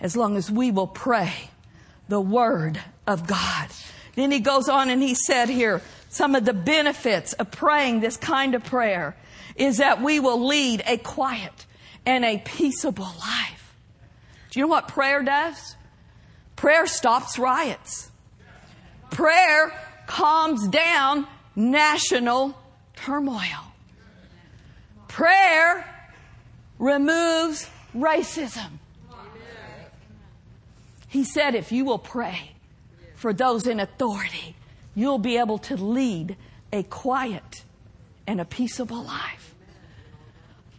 as 0.00 0.16
long 0.16 0.36
as 0.36 0.50
we 0.50 0.70
will 0.70 0.86
pray 0.86 1.32
the 2.08 2.20
word 2.20 2.78
of 3.06 3.26
God. 3.26 3.68
Then 4.14 4.30
he 4.30 4.40
goes 4.40 4.68
on 4.68 4.90
and 4.90 5.02
he 5.02 5.14
said 5.14 5.48
here, 5.48 5.80
some 6.10 6.34
of 6.34 6.44
the 6.44 6.52
benefits 6.52 7.32
of 7.34 7.50
praying 7.50 8.00
this 8.00 8.16
kind 8.16 8.54
of 8.54 8.64
prayer 8.64 9.16
is 9.56 9.78
that 9.78 10.02
we 10.02 10.20
will 10.20 10.46
lead 10.46 10.82
a 10.86 10.98
quiet 10.98 11.66
and 12.04 12.24
a 12.24 12.38
peaceable 12.38 13.04
life. 13.04 13.74
Do 14.50 14.60
you 14.60 14.66
know 14.66 14.70
what 14.70 14.88
prayer 14.88 15.22
does? 15.22 15.76
Prayer 16.54 16.86
stops 16.86 17.38
riots. 17.38 18.10
Prayer 19.16 19.72
calms 20.06 20.68
down 20.68 21.26
national 21.54 22.54
turmoil. 22.96 23.72
Prayer 25.08 25.86
removes 26.78 27.66
racism. 27.96 28.72
He 31.08 31.24
said, 31.24 31.54
if 31.54 31.72
you 31.72 31.86
will 31.86 31.98
pray 31.98 32.50
for 33.14 33.32
those 33.32 33.66
in 33.66 33.80
authority, 33.80 34.54
you'll 34.94 35.16
be 35.16 35.38
able 35.38 35.56
to 35.60 35.76
lead 35.78 36.36
a 36.70 36.82
quiet 36.82 37.64
and 38.26 38.38
a 38.38 38.44
peaceable 38.44 39.02
life. 39.02 39.54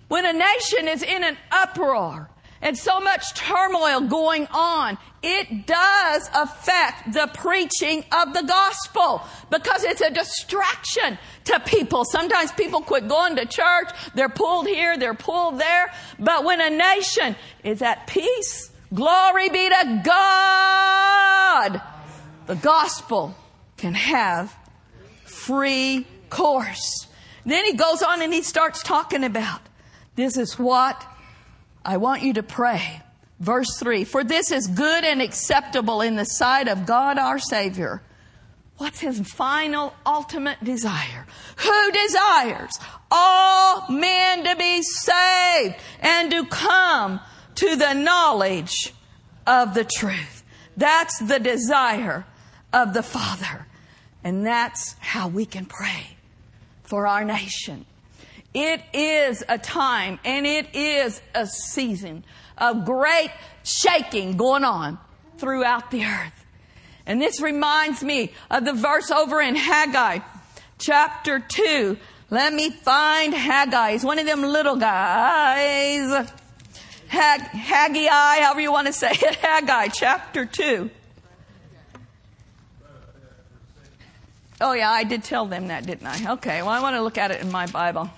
When 0.09 0.27
a 0.27 0.33
nation 0.33 0.87
is 0.87 1.01
in 1.01 1.23
an 1.23 1.37
uproar, 1.51 2.29
and 2.61 2.77
so 2.77 2.99
much 2.99 3.33
turmoil 3.33 4.01
going 4.01 4.47
on, 4.47 4.97
it 5.21 5.67
does 5.67 6.29
affect 6.33 7.13
the 7.13 7.29
preaching 7.33 8.03
of 8.11 8.33
the 8.33 8.43
gospel 8.43 9.21
because 9.49 9.83
it's 9.83 10.01
a 10.01 10.09
distraction 10.09 11.17
to 11.45 11.59
people. 11.61 12.05
Sometimes 12.05 12.51
people 12.51 12.81
quit 12.81 13.07
going 13.07 13.35
to 13.35 13.45
church. 13.45 13.89
They're 14.15 14.29
pulled 14.29 14.67
here, 14.67 14.97
they're 14.97 15.13
pulled 15.13 15.59
there. 15.59 15.91
But 16.19 16.43
when 16.43 16.61
a 16.61 16.69
nation 16.69 17.35
is 17.63 17.81
at 17.81 18.07
peace, 18.07 18.71
glory 18.93 19.49
be 19.49 19.69
to 19.69 20.01
God, 20.05 21.81
the 22.47 22.55
gospel 22.55 23.35
can 23.77 23.93
have 23.93 24.55
free 25.25 26.05
course. 26.29 27.07
Then 27.45 27.63
he 27.65 27.73
goes 27.73 28.01
on 28.01 28.21
and 28.21 28.33
he 28.33 28.41
starts 28.41 28.83
talking 28.83 29.23
about 29.23 29.61
this 30.15 30.35
is 30.35 30.57
what 30.59 31.05
I 31.87 31.95
want 31.95 32.21
you 32.21 32.33
to 32.33 32.43
pray. 32.43 33.01
Verse 33.39 33.77
3 33.79 34.03
For 34.03 34.23
this 34.23 34.51
is 34.51 34.67
good 34.67 35.05
and 35.05 35.21
acceptable 35.21 36.01
in 36.01 36.17
the 36.17 36.25
sight 36.25 36.67
of 36.67 36.85
God 36.85 37.17
our 37.17 37.39
Savior. 37.39 38.01
What's 38.77 38.99
his 38.99 39.19
final, 39.21 39.95
ultimate 40.05 40.63
desire? 40.63 41.25
Who 41.55 41.91
desires 41.91 42.77
all 43.09 43.89
men 43.89 44.43
to 44.43 44.55
be 44.55 44.83
saved 44.83 45.75
and 46.01 46.29
to 46.29 46.45
come 46.45 47.21
to 47.55 47.75
the 47.75 47.93
knowledge 47.93 48.93
of 49.47 49.73
the 49.73 49.85
truth? 49.85 50.43
That's 50.75 51.17
the 51.19 51.39
desire 51.39 52.25
of 52.71 52.93
the 52.93 53.01
Father. 53.01 53.65
And 54.23 54.45
that's 54.45 54.95
how 54.99 55.29
we 55.29 55.45
can 55.45 55.65
pray 55.65 56.17
for 56.83 57.07
our 57.07 57.23
nation. 57.23 57.85
It 58.59 58.81
is 58.91 59.43
a 59.47 59.59
time 59.59 60.19
and 60.25 60.47
it 60.47 60.73
is 60.73 61.21
a 61.35 61.45
season 61.45 62.23
of 62.57 62.85
great 62.85 63.29
shaking 63.63 64.35
going 64.35 64.63
on 64.63 64.97
throughout 65.37 65.91
the 65.91 66.05
earth. 66.05 66.43
And 67.05 67.21
this 67.21 67.39
reminds 67.39 68.03
me 68.03 68.33
of 68.49 68.65
the 68.65 68.73
verse 68.73 69.11
over 69.11 69.39
in 69.41 69.55
Haggai 69.55 70.21
chapter 70.79 71.39
2. 71.39 71.97
Let 72.31 72.51
me 72.51 72.71
find 72.71 73.31
Haggai. 73.31 73.91
He's 73.91 74.03
one 74.03 74.17
of 74.17 74.25
them 74.25 74.41
little 74.41 74.77
guys. 74.77 76.27
Hag, 77.09 77.41
Haggai, 77.41 78.41
however 78.41 78.61
you 78.61 78.71
want 78.71 78.87
to 78.87 78.93
say 78.93 79.11
it. 79.11 79.35
Haggai 79.41 79.89
chapter 79.89 80.47
2. 80.47 80.89
Oh, 84.59 84.73
yeah, 84.73 84.89
I 84.89 85.03
did 85.03 85.23
tell 85.23 85.45
them 85.45 85.67
that, 85.67 85.85
didn't 85.85 86.07
I? 86.07 86.33
Okay, 86.33 86.63
well, 86.63 86.71
I 86.71 86.81
want 86.81 86.95
to 86.95 87.03
look 87.03 87.19
at 87.19 87.29
it 87.29 87.41
in 87.41 87.51
my 87.51 87.67
Bible. 87.67 88.09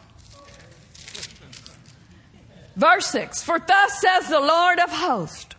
Verse 2.79 3.07
6 3.07 3.43
For 3.43 3.59
thus 3.59 4.01
says 4.01 4.29
the 4.29 4.39
Lord 4.39 4.79
of 4.79 4.89
hosts, 4.89 5.55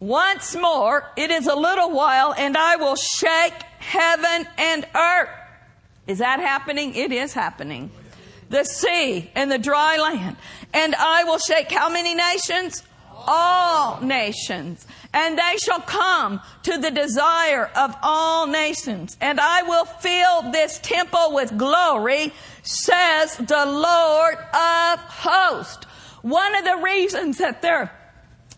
once 0.00 0.54
more 0.54 1.10
it 1.16 1.30
is 1.30 1.46
a 1.46 1.56
little 1.56 1.90
while, 1.90 2.34
and 2.36 2.56
I 2.56 2.76
will 2.76 2.94
shake 2.94 3.54
heaven 3.78 4.46
and 4.58 4.86
earth. 4.94 5.30
Is 6.06 6.18
that 6.18 6.40
happening? 6.40 6.94
It 6.94 7.10
is 7.10 7.32
happening. 7.32 7.90
The 8.50 8.64
sea 8.64 9.30
and 9.34 9.50
the 9.50 9.58
dry 9.58 9.96
land. 9.96 10.36
And 10.74 10.94
I 10.94 11.24
will 11.24 11.38
shake 11.38 11.72
how 11.72 11.88
many 11.88 12.14
nations? 12.14 12.82
All 13.26 14.00
nations 14.00 14.86
and 15.12 15.38
they 15.38 15.56
shall 15.56 15.80
come 15.80 16.40
to 16.64 16.78
the 16.78 16.90
desire 16.90 17.70
of 17.74 17.94
all 18.02 18.46
nations. 18.46 19.16
And 19.20 19.40
I 19.40 19.62
will 19.62 19.84
fill 19.84 20.52
this 20.52 20.78
temple 20.78 21.32
with 21.32 21.56
glory, 21.56 22.32
says 22.62 23.36
the 23.36 23.66
Lord 23.66 24.36
of 24.36 25.00
hosts. 25.00 25.86
One 26.22 26.54
of 26.56 26.64
the 26.64 26.76
reasons 26.82 27.38
that 27.38 27.62
there 27.62 27.92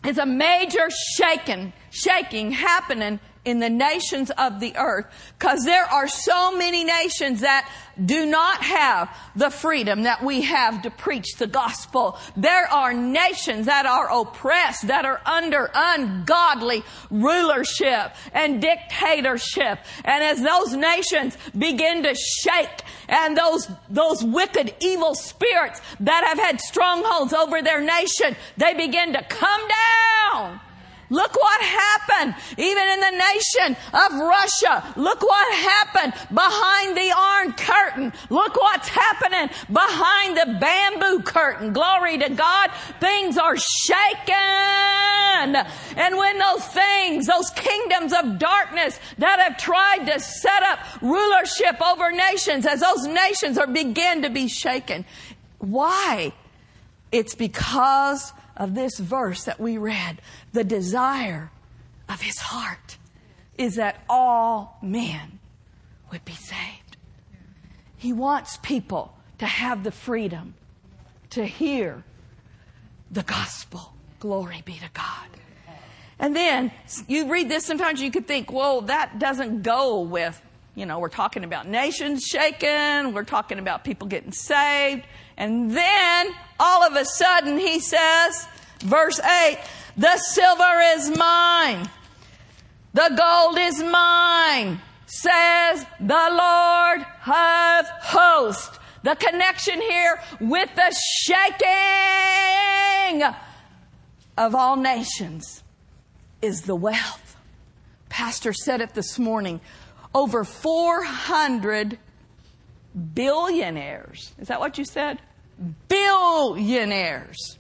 is 0.04 0.18
a 0.18 0.26
major 0.26 0.88
shaking, 1.16 1.72
shaking 1.90 2.52
happening 2.52 3.20
in 3.44 3.58
the 3.58 3.70
nations 3.70 4.30
of 4.30 4.60
the 4.60 4.76
earth 4.76 5.06
because 5.38 5.64
there 5.64 5.84
are 5.84 6.06
so 6.06 6.54
many 6.56 6.84
nations 6.84 7.40
that 7.40 7.70
do 8.04 8.26
not 8.26 8.62
have 8.62 9.14
the 9.34 9.50
freedom 9.50 10.02
that 10.02 10.22
we 10.22 10.42
have 10.42 10.82
to 10.82 10.90
preach 10.90 11.36
the 11.38 11.46
gospel. 11.46 12.18
There 12.36 12.66
are 12.66 12.92
nations 12.92 13.66
that 13.66 13.86
are 13.86 14.10
oppressed, 14.10 14.88
that 14.88 15.06
are 15.06 15.20
under 15.24 15.70
ungodly 15.74 16.82
rulership 17.10 18.14
and 18.32 18.60
dictatorship. 18.60 19.78
And 20.04 20.22
as 20.22 20.42
those 20.42 20.74
nations 20.74 21.36
begin 21.56 22.02
to 22.02 22.14
shake 22.14 22.82
and 23.08 23.36
those, 23.36 23.70
those 23.88 24.22
wicked 24.22 24.74
evil 24.80 25.14
spirits 25.14 25.80
that 26.00 26.24
have 26.24 26.38
had 26.38 26.60
strongholds 26.60 27.32
over 27.32 27.62
their 27.62 27.80
nation, 27.80 28.36
they 28.58 28.74
begin 28.74 29.14
to 29.14 29.22
come 29.22 29.60
down 29.68 30.60
Look 31.10 31.34
what 31.34 31.60
happened 31.60 32.36
even 32.56 32.88
in 32.88 33.00
the 33.00 33.10
nation 33.10 33.76
of 33.92 34.12
Russia. 34.20 34.94
Look 34.96 35.20
what 35.22 35.54
happened 35.54 36.14
behind 36.32 36.96
the 36.96 37.12
iron 37.14 37.52
curtain. 37.52 38.12
Look 38.30 38.56
what's 38.56 38.88
happening 38.88 39.50
behind 39.72 40.36
the 40.36 40.56
bamboo 40.60 41.22
curtain. 41.22 41.72
Glory 41.72 42.16
to 42.18 42.30
God. 42.30 42.70
Things 43.00 43.36
are 43.36 43.56
shaken. 43.56 44.36
And 45.96 46.16
when 46.16 46.38
those 46.38 46.64
things, 46.66 47.26
those 47.26 47.50
kingdoms 47.50 48.12
of 48.12 48.38
darkness 48.38 49.00
that 49.18 49.40
have 49.40 49.56
tried 49.56 50.06
to 50.06 50.20
set 50.20 50.62
up 50.62 50.78
rulership 51.02 51.80
over 51.82 52.12
nations, 52.12 52.66
as 52.66 52.80
those 52.80 53.06
nations 53.06 53.58
are 53.58 53.66
begin 53.66 54.22
to 54.22 54.30
be 54.30 54.46
shaken. 54.46 55.04
Why? 55.58 56.32
It's 57.10 57.34
because 57.34 58.32
of 58.60 58.74
this 58.74 58.98
verse 58.98 59.44
that 59.44 59.58
we 59.58 59.78
read, 59.78 60.20
the 60.52 60.62
desire 60.62 61.50
of 62.08 62.20
his 62.20 62.38
heart 62.38 62.98
is 63.56 63.76
that 63.76 64.04
all 64.08 64.78
men 64.82 65.38
would 66.12 66.24
be 66.26 66.34
saved. 66.34 66.98
He 67.96 68.12
wants 68.12 68.58
people 68.58 69.16
to 69.38 69.46
have 69.46 69.82
the 69.82 69.90
freedom 69.90 70.54
to 71.30 71.46
hear 71.46 72.04
the 73.10 73.22
gospel. 73.22 73.94
Glory 74.18 74.62
be 74.64 74.74
to 74.74 74.90
God. 74.92 75.28
And 76.18 76.36
then 76.36 76.70
you 77.08 77.32
read 77.32 77.48
this, 77.48 77.64
sometimes 77.64 78.02
you 78.02 78.10
could 78.10 78.26
think, 78.28 78.52
well, 78.52 78.82
that 78.82 79.18
doesn't 79.18 79.62
go 79.62 80.02
with, 80.02 80.40
you 80.74 80.84
know, 80.84 80.98
we're 80.98 81.08
talking 81.08 81.44
about 81.44 81.66
nations 81.66 82.24
shaken, 82.24 83.14
we're 83.14 83.24
talking 83.24 83.58
about 83.58 83.84
people 83.84 84.06
getting 84.06 84.32
saved. 84.32 85.06
And 85.40 85.74
then 85.74 86.34
all 86.60 86.86
of 86.86 86.94
a 86.94 87.04
sudden 87.06 87.58
he 87.58 87.80
says, 87.80 88.46
verse 88.80 89.18
8, 89.18 89.58
the 89.96 90.18
silver 90.18 90.80
is 90.94 91.16
mine. 91.16 91.88
The 92.92 93.10
gold 93.16 93.58
is 93.58 93.82
mine, 93.82 94.82
says 95.06 95.86
the 95.98 96.28
Lord 96.30 97.00
of 97.26 97.86
hosts. 98.02 98.78
The 99.02 99.16
connection 99.16 99.80
here 99.80 100.20
with 100.40 100.68
the 100.74 100.94
shaking 101.22 101.62
of 104.36 104.54
all 104.54 104.76
nations 104.76 105.62
is 106.42 106.62
the 106.62 106.76
wealth. 106.76 107.36
Pastor 108.10 108.52
said 108.52 108.82
it 108.82 108.92
this 108.92 109.18
morning. 109.18 109.62
Over 110.14 110.44
400 110.44 111.98
billionaires. 113.14 114.34
Is 114.38 114.48
that 114.48 114.60
what 114.60 114.76
you 114.76 114.84
said? 114.84 115.18
Billionaires 115.88 117.58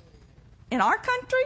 in 0.70 0.80
our 0.80 0.96
country, 0.96 1.44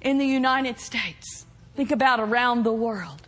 in 0.00 0.18
the 0.18 0.26
United 0.26 0.78
States. 0.78 1.46
Think 1.74 1.90
about 1.90 2.20
around 2.20 2.64
the 2.64 2.72
world. 2.72 3.22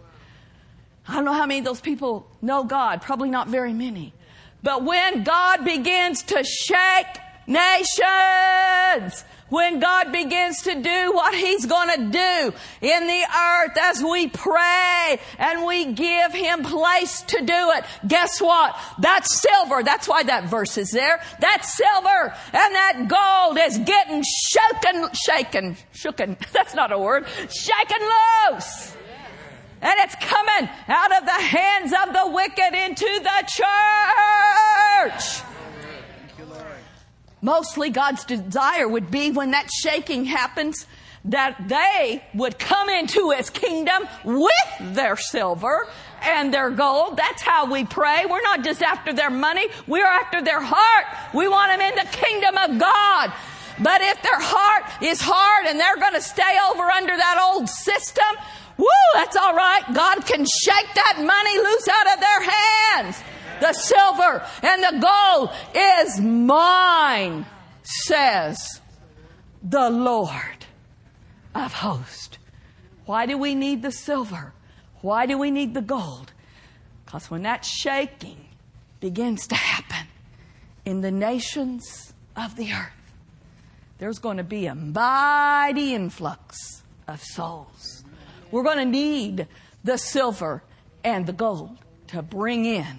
I 1.07 1.15
don't 1.15 1.25
know 1.25 1.33
how 1.33 1.47
many 1.47 1.61
of 1.61 1.65
those 1.65 1.81
people 1.81 2.27
know 2.43 2.65
God, 2.65 3.01
probably 3.03 3.31
not 3.31 3.49
very 3.49 3.73
many. 3.73 4.13
But 4.63 4.85
when 4.85 5.23
God 5.23 5.65
begins 5.65 6.23
to 6.25 6.45
shake 6.45 7.07
nations, 7.47 9.25
when 9.49 9.81
God 9.81 10.13
begins 10.13 10.63
to 10.63 10.75
do 10.81 11.13
what 11.13 11.35
He's 11.35 11.67
to 11.67 12.11
do 12.11 12.53
in 12.81 13.07
the 13.07 13.25
earth 13.25 13.79
as 13.81 14.03
we 14.03 14.29
pray 14.29 15.21
and 15.39 15.65
we 15.65 15.93
give 15.93 16.33
Him 16.33 16.63
place 16.63 17.23
to 17.23 17.39
do 17.39 17.71
it. 17.73 17.85
Guess 18.07 18.41
what? 18.41 18.79
That's 18.99 19.41
silver. 19.41 19.83
That's 19.83 20.09
why 20.09 20.23
that 20.25 20.45
verse 20.45 20.77
is 20.79 20.91
there. 20.91 21.21
That 21.41 21.65
silver 21.65 22.35
and 22.53 22.75
that 22.75 23.09
gold 23.09 23.59
is 23.59 23.79
getting 23.79 24.23
shaken, 24.51 25.09
shaken, 25.15 25.77
shaken. 25.93 26.37
That's 26.53 26.75
not 26.75 26.93
a 26.93 26.99
word. 26.99 27.27
Shaken 27.29 28.09
loose. 28.51 28.97
And 29.81 29.95
it's 29.99 30.17
coming 30.17 30.69
out 30.89 31.17
of 31.19 31.25
the 31.25 31.31
hands 31.31 31.93
of 31.93 32.13
the 32.13 32.31
wicked 32.33 32.75
into 32.75 33.21
the 33.23 33.45
church. 35.07 35.48
Mostly 37.41 37.91
God's 37.91 38.25
desire 38.25 38.89
would 38.89 39.11
be 39.11 39.31
when 39.31 39.53
that 39.53 39.71
shaking 39.71 40.25
happens 40.25 40.87
that 41.25 41.69
they 41.69 42.23
would 42.35 42.59
come 42.59 42.89
into 42.89 43.31
his 43.31 43.51
kingdom 43.51 44.09
with 44.25 44.53
their 44.81 45.17
silver 45.17 45.87
and 46.23 46.53
their 46.53 46.71
gold. 46.71 47.17
That's 47.17 47.43
how 47.43 47.71
we 47.71 47.85
pray. 47.85 48.25
We're 48.29 48.43
not 48.43 48.65
just 48.65 48.83
after 48.83 49.13
their 49.13 49.31
money. 49.31 49.67
We're 49.87 50.07
after 50.07 50.43
their 50.43 50.61
heart. 50.61 51.35
We 51.35 51.49
want 51.49 51.73
them 51.73 51.81
in 51.81 51.95
the 51.95 52.11
kingdom 52.11 52.57
of 52.57 52.79
God. 52.81 53.33
But 53.81 54.01
if 54.01 54.23
their 54.23 54.41
heart 54.41 55.03
is 55.03 55.21
hard 55.21 55.67
and 55.67 55.79
they're 55.79 55.97
going 55.97 56.15
to 56.15 56.23
stay 56.23 56.59
over 56.71 56.83
under 56.85 57.17
that 57.17 57.51
old 57.53 57.69
system, 57.69 58.27
woo, 58.77 58.87
that's 59.15 59.37
all 59.37 59.55
right. 59.55 59.83
God 59.95 60.27
can 60.27 60.45
shake 60.45 60.95
that 60.95 61.17
money 61.19 61.59
loose 61.59 61.89
out 61.89 62.15
of 62.15 62.21
their 62.21 62.43
hands 62.51 63.23
the 63.61 63.73
silver 63.73 64.45
and 64.63 64.83
the 64.83 65.01
gold 65.01 65.51
is 65.75 66.21
mine, 66.21 67.47
says 67.83 68.81
the 69.63 69.91
Lord 69.91 70.67
of 71.55 71.73
hosts. 71.73 72.39
Why 73.07 73.27
do 73.27 73.39
we 73.39 73.55
need 73.55 73.83
the 73.83 73.93
silver? 73.93 74.53
Why 75.01 75.27
do 75.27 75.39
we 75.39 75.51
need 75.51 75.75
the 75.75 75.81
gold? 75.81 76.33
Because 77.05 77.31
when 77.31 77.43
that 77.43 77.65
shaking 77.65 78.49
begins 79.01 79.47
to 79.47 79.55
happen 79.55 80.09
in 80.85 81.01
the 81.01 81.11
nations 81.11 82.13
of 82.37 82.57
the 82.57 82.73
earth, 82.73 82.93
there's 83.99 84.19
going 84.19 84.37
to 84.37 84.45
be 84.45 84.67
a 84.67 84.75
mighty 84.75 85.95
influx 85.95 86.83
of 87.07 87.23
souls. 87.23 88.05
We're 88.51 88.63
going 88.63 88.79
to 88.79 88.85
need 88.85 89.49
the 89.83 89.97
silver 89.97 90.63
and 91.03 91.27
the 91.27 91.33
gold 91.33 91.79
to 92.09 92.23
bring 92.23 92.65
in 92.65 92.99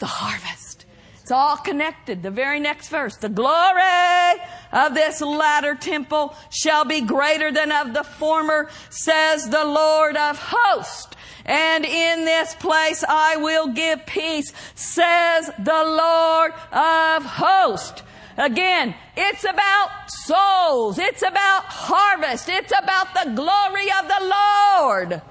the 0.00 0.06
harvest. 0.06 0.86
It's 1.22 1.30
all 1.30 1.56
connected. 1.56 2.24
The 2.24 2.30
very 2.30 2.58
next 2.58 2.88
verse. 2.88 3.16
The 3.16 3.28
glory 3.28 4.40
of 4.72 4.94
this 4.94 5.20
latter 5.20 5.76
temple 5.76 6.34
shall 6.50 6.84
be 6.84 7.02
greater 7.02 7.52
than 7.52 7.70
of 7.70 7.94
the 7.94 8.02
former, 8.02 8.68
says 8.88 9.48
the 9.48 9.64
Lord 9.64 10.16
of 10.16 10.38
hosts. 10.40 11.14
And 11.44 11.84
in 11.84 12.24
this 12.24 12.56
place 12.56 13.04
I 13.08 13.36
will 13.36 13.68
give 13.68 14.06
peace, 14.06 14.52
says 14.74 15.50
the 15.58 15.84
Lord 15.84 16.52
of 16.72 17.24
hosts. 17.24 18.02
Again, 18.36 18.94
it's 19.16 19.44
about 19.44 19.90
souls. 20.08 20.98
It's 20.98 21.22
about 21.22 21.64
harvest. 21.66 22.48
It's 22.48 22.72
about 22.76 23.14
the 23.14 23.32
glory 23.36 23.88
of 24.00 24.08
the 24.08 24.34
Lord 24.80 25.22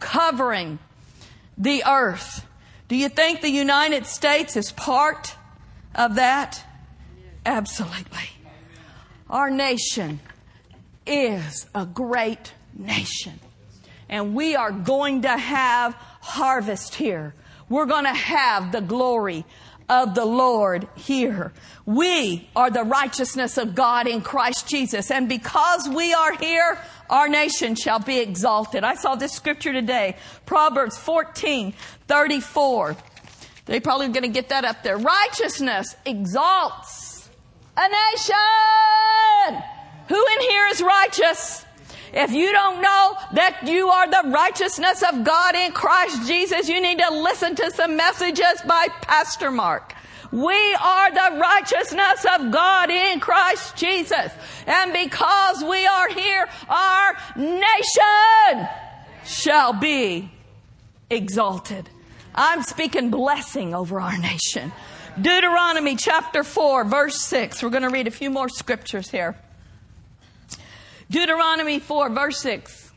covering 0.00 0.78
the 1.56 1.84
earth. 1.84 2.47
Do 2.88 2.96
you 2.96 3.08
think 3.08 3.42
the 3.42 3.50
United 3.50 4.06
States 4.06 4.56
is 4.56 4.72
part 4.72 5.34
of 5.94 6.14
that? 6.14 6.64
Absolutely. 7.44 8.30
Our 9.28 9.50
nation 9.50 10.20
is 11.06 11.66
a 11.74 11.84
great 11.84 12.54
nation. 12.74 13.40
And 14.08 14.34
we 14.34 14.56
are 14.56 14.72
going 14.72 15.22
to 15.22 15.36
have 15.36 15.94
harvest 16.20 16.94
here. 16.94 17.34
We're 17.68 17.86
going 17.86 18.04
to 18.04 18.14
have 18.14 18.72
the 18.72 18.80
glory 18.80 19.44
of 19.88 20.14
the 20.14 20.24
Lord 20.24 20.88
here. 20.96 21.52
We 21.84 22.48
are 22.56 22.70
the 22.70 22.84
righteousness 22.84 23.58
of 23.58 23.74
God 23.74 24.06
in 24.06 24.20
Christ 24.22 24.68
Jesus. 24.68 25.10
And 25.10 25.28
because 25.28 25.88
we 25.88 26.12
are 26.14 26.34
here, 26.36 26.78
our 27.10 27.28
nation 27.28 27.74
shall 27.74 27.98
be 27.98 28.18
exalted. 28.18 28.84
I 28.84 28.94
saw 28.94 29.14
this 29.14 29.32
scripture 29.32 29.72
today, 29.72 30.16
Proverbs 30.46 30.98
14, 30.98 31.72
34. 32.06 32.96
They 33.66 33.80
probably 33.80 34.08
going 34.08 34.22
to 34.22 34.28
get 34.28 34.48
that 34.48 34.64
up 34.64 34.82
there. 34.82 34.96
Righteousness 34.96 35.94
exalts 36.06 37.28
a 37.76 37.88
nation. 37.88 39.62
Who 40.08 40.26
in 40.34 40.40
here 40.48 40.66
is 40.66 40.82
righteous? 40.82 41.64
If 42.12 42.32
you 42.32 42.50
don't 42.50 42.80
know 42.80 43.16
that 43.34 43.60
you 43.66 43.88
are 43.88 44.10
the 44.10 44.30
righteousness 44.30 45.02
of 45.02 45.24
God 45.24 45.54
in 45.54 45.72
Christ 45.72 46.26
Jesus, 46.26 46.68
you 46.68 46.80
need 46.80 46.98
to 46.98 47.10
listen 47.10 47.54
to 47.56 47.70
some 47.70 47.96
messages 47.96 48.62
by 48.66 48.88
Pastor 49.02 49.50
Mark. 49.50 49.94
We 50.30 50.74
are 50.74 51.10
the 51.10 51.38
righteousness 51.40 52.26
of 52.36 52.50
God 52.50 52.90
in 52.90 53.20
Christ 53.20 53.76
Jesus. 53.76 54.32
And 54.66 54.92
because 54.92 55.64
we 55.64 55.86
are 55.86 56.08
here, 56.08 56.46
our 56.68 57.16
nation 57.36 58.68
shall 59.24 59.72
be 59.72 60.30
exalted. 61.10 61.88
I'm 62.34 62.62
speaking 62.62 63.10
blessing 63.10 63.74
over 63.74 64.00
our 64.00 64.18
nation. 64.18 64.72
Deuteronomy 65.20 65.96
chapter 65.96 66.44
4, 66.44 66.84
verse 66.84 67.20
6. 67.22 67.62
We're 67.62 67.70
going 67.70 67.82
to 67.82 67.88
read 67.88 68.06
a 68.06 68.12
few 68.12 68.30
more 68.30 68.48
scriptures 68.48 69.10
here. 69.10 69.34
Deuteronomy 71.10 71.78
4, 71.78 72.10
verse 72.10 72.38
6. 72.40 72.92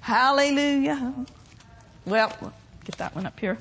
Hallelujah. 0.00 1.14
Well, 2.06 2.52
get 2.84 2.96
that 2.96 3.14
one 3.14 3.26
up 3.26 3.38
here. 3.38 3.58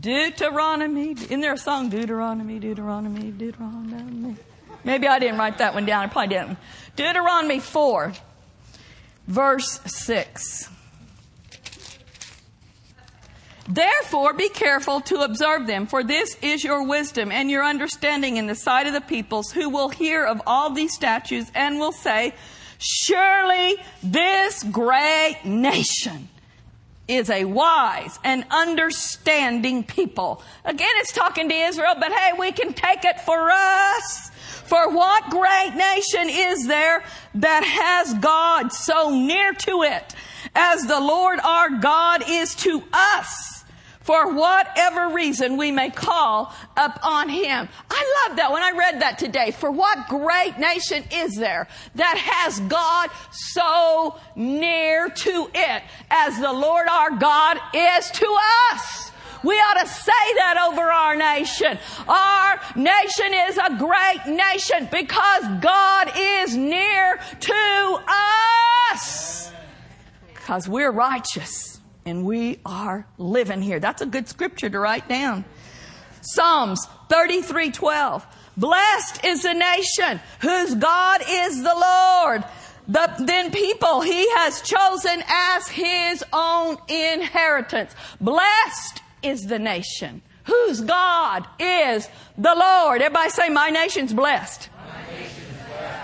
Deuteronomy. 0.00 1.12
Isn't 1.12 1.40
there 1.40 1.54
a 1.54 1.58
song? 1.58 1.88
Deuteronomy, 1.88 2.58
Deuteronomy, 2.58 3.30
Deuteronomy. 3.30 4.36
Maybe 4.82 5.06
I 5.06 5.18
didn't 5.18 5.38
write 5.38 5.58
that 5.58 5.74
one 5.74 5.86
down. 5.86 6.04
I 6.04 6.06
probably 6.08 6.34
didn't. 6.34 6.58
Deuteronomy 6.96 7.60
4, 7.60 8.12
verse 9.26 9.80
6. 9.86 10.70
Therefore, 13.66 14.34
be 14.34 14.50
careful 14.50 15.00
to 15.02 15.20
observe 15.20 15.66
them, 15.66 15.86
for 15.86 16.04
this 16.04 16.36
is 16.42 16.62
your 16.62 16.86
wisdom 16.86 17.32
and 17.32 17.50
your 17.50 17.64
understanding 17.64 18.36
in 18.36 18.46
the 18.46 18.54
sight 18.54 18.86
of 18.86 18.92
the 18.92 19.00
peoples 19.00 19.52
who 19.52 19.70
will 19.70 19.88
hear 19.88 20.24
of 20.24 20.42
all 20.46 20.70
these 20.70 20.94
statutes 20.94 21.50
and 21.54 21.78
will 21.78 21.92
say, 21.92 22.34
Surely 22.78 23.76
this 24.02 24.62
great 24.64 25.38
nation 25.44 26.28
is 27.06 27.28
a 27.30 27.44
wise 27.44 28.18
and 28.24 28.44
understanding 28.50 29.84
people. 29.84 30.42
Again, 30.64 30.90
it's 30.96 31.12
talking 31.12 31.48
to 31.48 31.54
Israel, 31.54 31.94
but 31.98 32.12
hey, 32.12 32.32
we 32.38 32.52
can 32.52 32.72
take 32.72 33.04
it 33.04 33.20
for 33.20 33.50
us. 33.50 34.30
For 34.64 34.90
what 34.90 35.28
great 35.30 35.74
nation 35.74 36.30
is 36.30 36.66
there 36.66 37.04
that 37.34 37.64
has 37.64 38.14
God 38.14 38.72
so 38.72 39.10
near 39.10 39.52
to 39.52 39.82
it 39.82 40.14
as 40.54 40.86
the 40.86 41.00
Lord 41.00 41.38
our 41.40 41.70
God 41.70 42.24
is 42.26 42.54
to 42.56 42.82
us? 42.92 43.53
For 44.04 44.34
whatever 44.34 45.08
reason 45.08 45.56
we 45.56 45.70
may 45.70 45.88
call 45.88 46.54
upon 46.76 47.30
him. 47.30 47.68
I 47.90 48.26
love 48.28 48.36
that 48.36 48.52
when 48.52 48.62
I 48.62 48.72
read 48.76 49.00
that 49.00 49.18
today. 49.18 49.50
For 49.50 49.70
what 49.70 50.08
great 50.08 50.58
nation 50.58 51.04
is 51.10 51.36
there 51.36 51.66
that 51.94 52.18
has 52.18 52.60
God 52.60 53.10
so 53.32 54.20
near 54.36 55.08
to 55.08 55.50
it 55.54 55.82
as 56.10 56.38
the 56.38 56.52
Lord 56.52 56.86
our 56.86 57.16
God 57.16 57.58
is 57.74 58.10
to 58.10 58.36
us? 58.72 59.10
We 59.42 59.54
ought 59.54 59.80
to 59.80 59.86
say 59.86 60.34
that 60.36 60.68
over 60.70 60.82
our 60.82 61.16
nation. 61.16 61.78
Our 62.06 62.60
nation 62.76 63.32
is 63.48 63.58
a 63.58 63.76
great 63.78 64.26
nation 64.26 64.88
because 64.90 65.44
God 65.62 66.12
is 66.14 66.54
near 66.54 67.18
to 67.40 68.02
us. 68.92 69.50
Because 70.34 70.68
we're 70.68 70.92
righteous 70.92 71.73
and 72.06 72.24
we 72.24 72.58
are 72.64 73.06
living 73.18 73.62
here. 73.62 73.80
That's 73.80 74.02
a 74.02 74.06
good 74.06 74.28
scripture 74.28 74.68
to 74.68 74.78
write 74.78 75.08
down. 75.08 75.44
Psalms 76.20 76.86
33 77.08 77.70
12. 77.70 78.26
Blessed 78.56 79.24
is 79.24 79.42
the 79.42 79.54
nation 79.54 80.20
whose 80.40 80.74
God 80.74 81.22
is 81.28 81.62
the 81.62 81.74
Lord. 81.74 82.44
The, 82.86 83.10
then 83.18 83.50
people 83.50 84.02
he 84.02 84.28
has 84.36 84.60
chosen 84.60 85.22
as 85.26 85.68
his 85.68 86.22
own 86.32 86.76
inheritance. 86.88 87.94
Blessed 88.20 89.02
is 89.22 89.42
the 89.46 89.58
nation 89.58 90.22
whose 90.44 90.82
God 90.82 91.46
is 91.58 92.08
the 92.36 92.54
Lord. 92.54 93.00
Everybody 93.00 93.30
say, 93.30 93.48
My 93.48 93.70
nation's 93.70 94.12
blessed. 94.12 94.68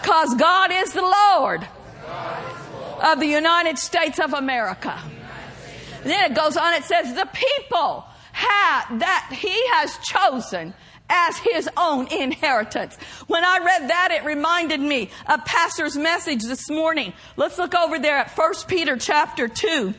Because 0.01 0.35
God 0.35 0.71
is 0.73 0.93
the 0.93 1.03
Lord 1.03 1.67
of 3.03 3.21
the 3.21 3.27
United 3.27 3.79
States 3.79 4.19
of 4.19 4.33
America. 4.33 4.99
Then 6.03 6.31
it 6.31 6.35
goes 6.35 6.57
on, 6.57 6.75
it 6.75 6.85
says, 6.85 7.15
the 7.15 7.29
people 7.33 8.05
that 8.33 9.29
he 9.33 9.67
has 9.75 9.97
chosen 9.99 10.75
as 11.09 11.37
his 11.39 11.69
own 11.77 12.07
inheritance. 12.13 12.97
When 13.27 13.45
I 13.45 13.59
read 13.59 13.91
that, 13.91 14.11
it 14.13 14.25
reminded 14.25 14.81
me 14.81 15.11
of 15.29 15.45
Pastor's 15.45 15.97
message 15.97 16.43
this 16.43 16.71
morning. 16.71 17.13
Let's 17.37 17.59
look 17.59 17.75
over 17.75 17.99
there 17.99 18.17
at 18.17 18.31
1 18.31 18.53
Peter 18.69 18.97
chapter 18.97 19.49
2. 19.49 19.93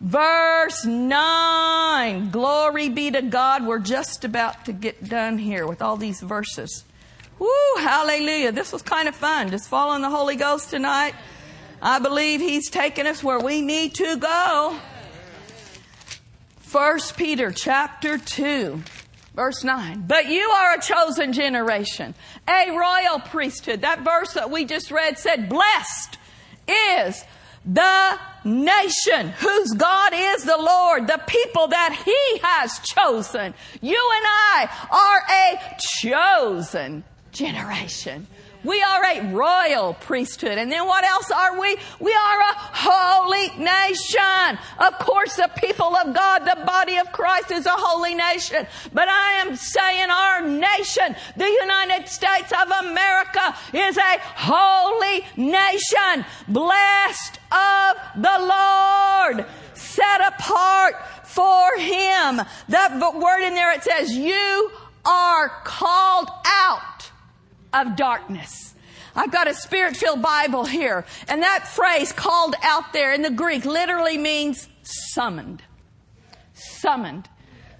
Verse 0.00 0.84
9. 0.84 2.30
Glory 2.30 2.88
be 2.88 3.12
to 3.12 3.22
God. 3.22 3.64
We're 3.64 3.78
just 3.78 4.24
about 4.24 4.64
to 4.64 4.72
get 4.72 5.08
done 5.08 5.38
here 5.38 5.64
with 5.64 5.80
all 5.80 5.96
these 5.96 6.20
verses. 6.20 6.84
Woo, 7.38 7.48
hallelujah. 7.78 8.50
This 8.50 8.72
was 8.72 8.82
kind 8.82 9.08
of 9.08 9.14
fun. 9.14 9.50
Just 9.50 9.68
following 9.68 10.02
the 10.02 10.10
Holy 10.10 10.34
Ghost 10.34 10.70
tonight. 10.70 11.14
I 11.80 12.00
believe 12.00 12.40
He's 12.40 12.68
taking 12.68 13.06
us 13.06 13.22
where 13.22 13.38
we 13.38 13.62
need 13.62 13.94
to 13.94 14.16
go. 14.16 14.78
First 16.72 17.18
Peter 17.18 17.52
chapter 17.52 18.16
2 18.16 18.82
verse 19.34 19.62
9. 19.62 20.04
But 20.08 20.30
you 20.30 20.40
are 20.40 20.76
a 20.76 20.80
chosen 20.80 21.34
generation, 21.34 22.14
a 22.48 22.70
royal 22.70 23.20
priesthood. 23.20 23.82
That 23.82 24.00
verse 24.00 24.32
that 24.32 24.50
we 24.50 24.64
just 24.64 24.90
read 24.90 25.18
said, 25.18 25.50
blessed 25.50 26.16
is 26.66 27.22
the 27.66 28.18
nation 28.46 29.28
whose 29.38 29.72
God 29.72 30.14
is 30.14 30.44
the 30.44 30.56
Lord, 30.56 31.08
the 31.08 31.20
people 31.26 31.68
that 31.68 31.94
He 32.06 32.40
has 32.42 32.78
chosen. 32.78 33.52
You 33.82 34.10
and 34.14 34.24
I 34.26 34.68
are 34.90 35.60
a 35.60 35.76
chosen 36.00 37.04
generation. 37.32 38.26
We 38.64 38.80
are 38.82 39.04
a 39.04 39.32
royal 39.32 39.94
priesthood. 39.94 40.58
And 40.58 40.70
then 40.70 40.86
what 40.86 41.04
else 41.04 41.30
are 41.30 41.60
we? 41.60 41.76
We 42.00 42.12
are 42.12 42.40
a 42.40 42.54
holy 42.54 43.48
nation. 43.62 44.58
Of 44.78 44.98
course, 44.98 45.36
the 45.36 45.50
people 45.56 45.94
of 45.96 46.14
God, 46.14 46.40
the 46.40 46.64
body 46.64 46.96
of 46.98 47.10
Christ 47.12 47.50
is 47.50 47.66
a 47.66 47.74
holy 47.74 48.14
nation. 48.14 48.66
But 48.92 49.08
I 49.08 49.32
am 49.44 49.56
saying 49.56 50.10
our 50.10 50.46
nation, 50.46 51.16
the 51.36 51.50
United 51.50 52.08
States 52.08 52.52
of 52.52 52.70
America, 52.86 53.56
is 53.72 53.96
a 53.96 54.18
holy 54.36 55.24
nation. 55.36 56.24
Blessed 56.48 57.38
of 57.50 57.96
the 58.16 58.38
Lord. 58.38 59.46
Set 59.74 60.20
apart 60.20 60.94
for 61.24 61.76
Him. 61.78 62.40
That 62.68 62.98
word 63.00 63.46
in 63.46 63.54
there, 63.54 63.72
it 63.72 63.82
says, 63.82 64.14
you 64.14 64.70
are 65.04 65.48
called 65.64 66.28
out 66.46 66.80
of 67.72 67.96
darkness. 67.96 68.74
I've 69.14 69.30
got 69.30 69.48
a 69.48 69.54
spirit 69.54 69.96
filled 69.96 70.22
Bible 70.22 70.64
here. 70.64 71.04
And 71.28 71.42
that 71.42 71.68
phrase 71.68 72.12
called 72.12 72.54
out 72.62 72.92
there 72.92 73.12
in 73.12 73.22
the 73.22 73.30
Greek 73.30 73.64
literally 73.64 74.18
means 74.18 74.68
summoned. 74.82 75.62
Summoned. 76.54 77.28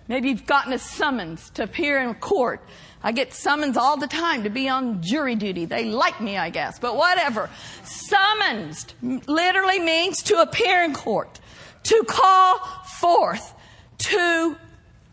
Maybe 0.09 0.29
you've 0.29 0.47
gotten 0.47 0.73
a 0.73 0.79
summons 0.79 1.51
to 1.51 1.63
appear 1.63 1.99
in 2.01 2.15
court. 2.15 2.63
I 3.03 3.13
get 3.13 3.33
summons 3.33 3.77
all 3.77 3.97
the 3.97 4.07
time 4.07 4.45
to 4.45 4.51
be 4.51 4.69
on 4.69 5.03
jury 5.03 5.35
duty. 5.35 5.65
They 5.65 5.87
like 5.87 6.21
me, 6.21 6.37
I 6.37 6.51
guess, 6.51 6.79
but 6.79 6.97
whatever. 6.97 7.51
Summonsed 7.85 8.95
literally 9.03 9.81
means 9.81 10.23
to 10.25 10.41
appear 10.41 10.85
in 10.85 10.93
court, 10.93 11.41
to 11.85 12.05
call 12.07 12.59
forth, 13.01 13.55
to 13.99 14.57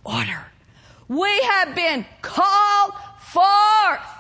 order. 0.04 0.46
We 1.08 1.42
have 1.42 1.74
been 1.76 2.06
called 2.22 2.94
forth 3.20 4.19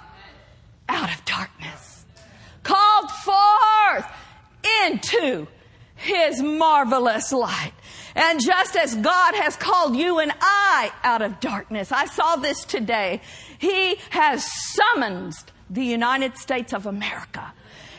out 0.89 1.13
of 1.13 1.23
darkness, 1.23 2.05
called 2.63 3.11
forth 3.11 4.05
into 4.85 5.47
his 5.95 6.41
marvelous 6.41 7.31
light. 7.31 7.73
And 8.15 8.41
just 8.41 8.75
as 8.75 8.95
God 8.95 9.35
has 9.35 9.55
called 9.55 9.95
you 9.95 10.19
and 10.19 10.33
I 10.41 10.91
out 11.03 11.21
of 11.21 11.39
darkness, 11.39 11.91
I 11.91 12.05
saw 12.05 12.35
this 12.35 12.65
today. 12.65 13.21
He 13.59 13.97
has 14.09 14.43
summoned 14.73 15.35
the 15.69 15.85
United 15.85 16.37
States 16.37 16.73
of 16.73 16.85
America. 16.85 17.53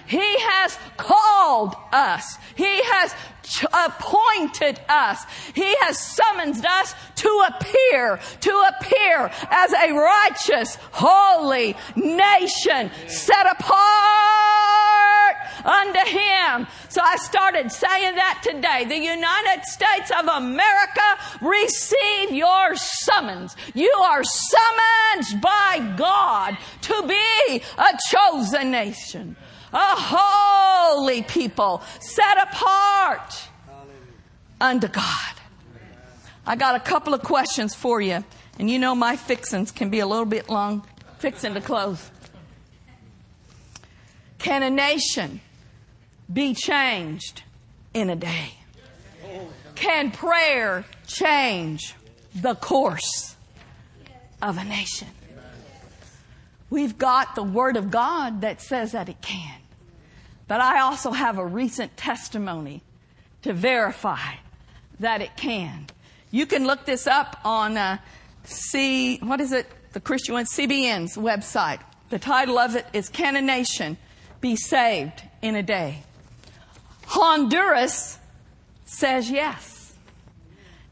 He 0.06 0.18
has 0.18 0.76
called 0.96 1.76
us. 1.92 2.36
He 2.56 2.82
has 2.82 3.14
appointed 3.72 4.80
us. 4.88 5.24
He 5.54 5.74
has 5.80 5.98
summoned 5.98 6.64
us 6.64 6.94
to 7.16 7.44
appear, 7.48 8.20
to 8.40 8.64
appear 8.68 9.30
as 9.50 9.72
a 9.72 9.92
righteous, 9.92 10.76
holy 10.92 11.76
nation 11.96 12.90
set 13.06 13.46
apart 13.50 13.70
unto 15.64 15.98
Him. 16.00 16.66
So 16.88 17.00
I 17.02 17.16
started 17.16 17.70
saying 17.70 18.14
that 18.16 18.40
today. 18.42 18.84
The 18.84 18.98
United 18.98 19.64
States 19.64 20.10
of 20.18 20.26
America, 20.26 21.00
receive 21.40 22.30
your 22.32 22.74
summons. 22.76 23.56
You 23.74 23.92
are 24.02 24.22
summoned 24.24 25.40
by 25.42 25.94
God 25.96 26.56
to 26.82 27.06
be 27.06 27.62
a 27.78 27.98
chosen 28.10 28.70
nation 28.70 29.36
a 29.72 29.96
holy 29.96 31.22
people 31.22 31.82
set 32.00 32.42
apart 32.42 33.48
unto 34.60 34.88
God. 34.88 35.34
I 36.46 36.56
got 36.56 36.74
a 36.74 36.80
couple 36.80 37.14
of 37.14 37.22
questions 37.22 37.74
for 37.74 38.00
you, 38.00 38.24
and 38.58 38.70
you 38.70 38.78
know 38.78 38.94
my 38.94 39.16
fixins 39.16 39.70
can 39.70 39.90
be 39.90 40.00
a 40.00 40.06
little 40.06 40.24
bit 40.24 40.48
long, 40.48 40.86
fixing 41.18 41.54
to 41.54 41.60
close. 41.60 42.10
Can 44.38 44.62
a 44.62 44.70
nation 44.70 45.40
be 46.32 46.54
changed 46.54 47.42
in 47.92 48.10
a 48.10 48.16
day? 48.16 48.54
Can 49.74 50.10
prayer 50.10 50.84
change 51.06 51.94
the 52.34 52.54
course 52.54 53.36
of 54.42 54.58
a 54.58 54.64
nation? 54.64 55.08
We've 56.70 56.96
got 56.96 57.34
the 57.34 57.42
Word 57.42 57.76
of 57.76 57.90
God 57.90 58.42
that 58.42 58.60
says 58.60 58.92
that 58.92 59.08
it 59.08 59.20
can. 59.20 59.59
But 60.50 60.60
I 60.60 60.80
also 60.80 61.12
have 61.12 61.38
a 61.38 61.46
recent 61.46 61.96
testimony 61.96 62.82
to 63.42 63.52
verify 63.52 64.34
that 64.98 65.20
it 65.22 65.36
can. 65.36 65.86
You 66.32 66.44
can 66.44 66.66
look 66.66 66.84
this 66.86 67.06
up 67.06 67.38
on 67.44 67.76
uh, 67.76 67.98
C, 68.42 69.18
what 69.18 69.40
is 69.40 69.52
it? 69.52 69.68
The 69.92 70.00
Christian 70.00 70.34
CBN's 70.34 71.16
website. 71.16 71.78
The 72.08 72.18
title 72.18 72.58
of 72.58 72.74
it 72.74 72.84
is 72.92 73.08
Can 73.08 73.36
a 73.36 73.40
Nation 73.40 73.96
Be 74.40 74.56
Saved 74.56 75.22
in 75.40 75.54
a 75.54 75.62
Day? 75.62 76.02
Honduras 77.06 78.18
says 78.86 79.30
yes. 79.30 79.94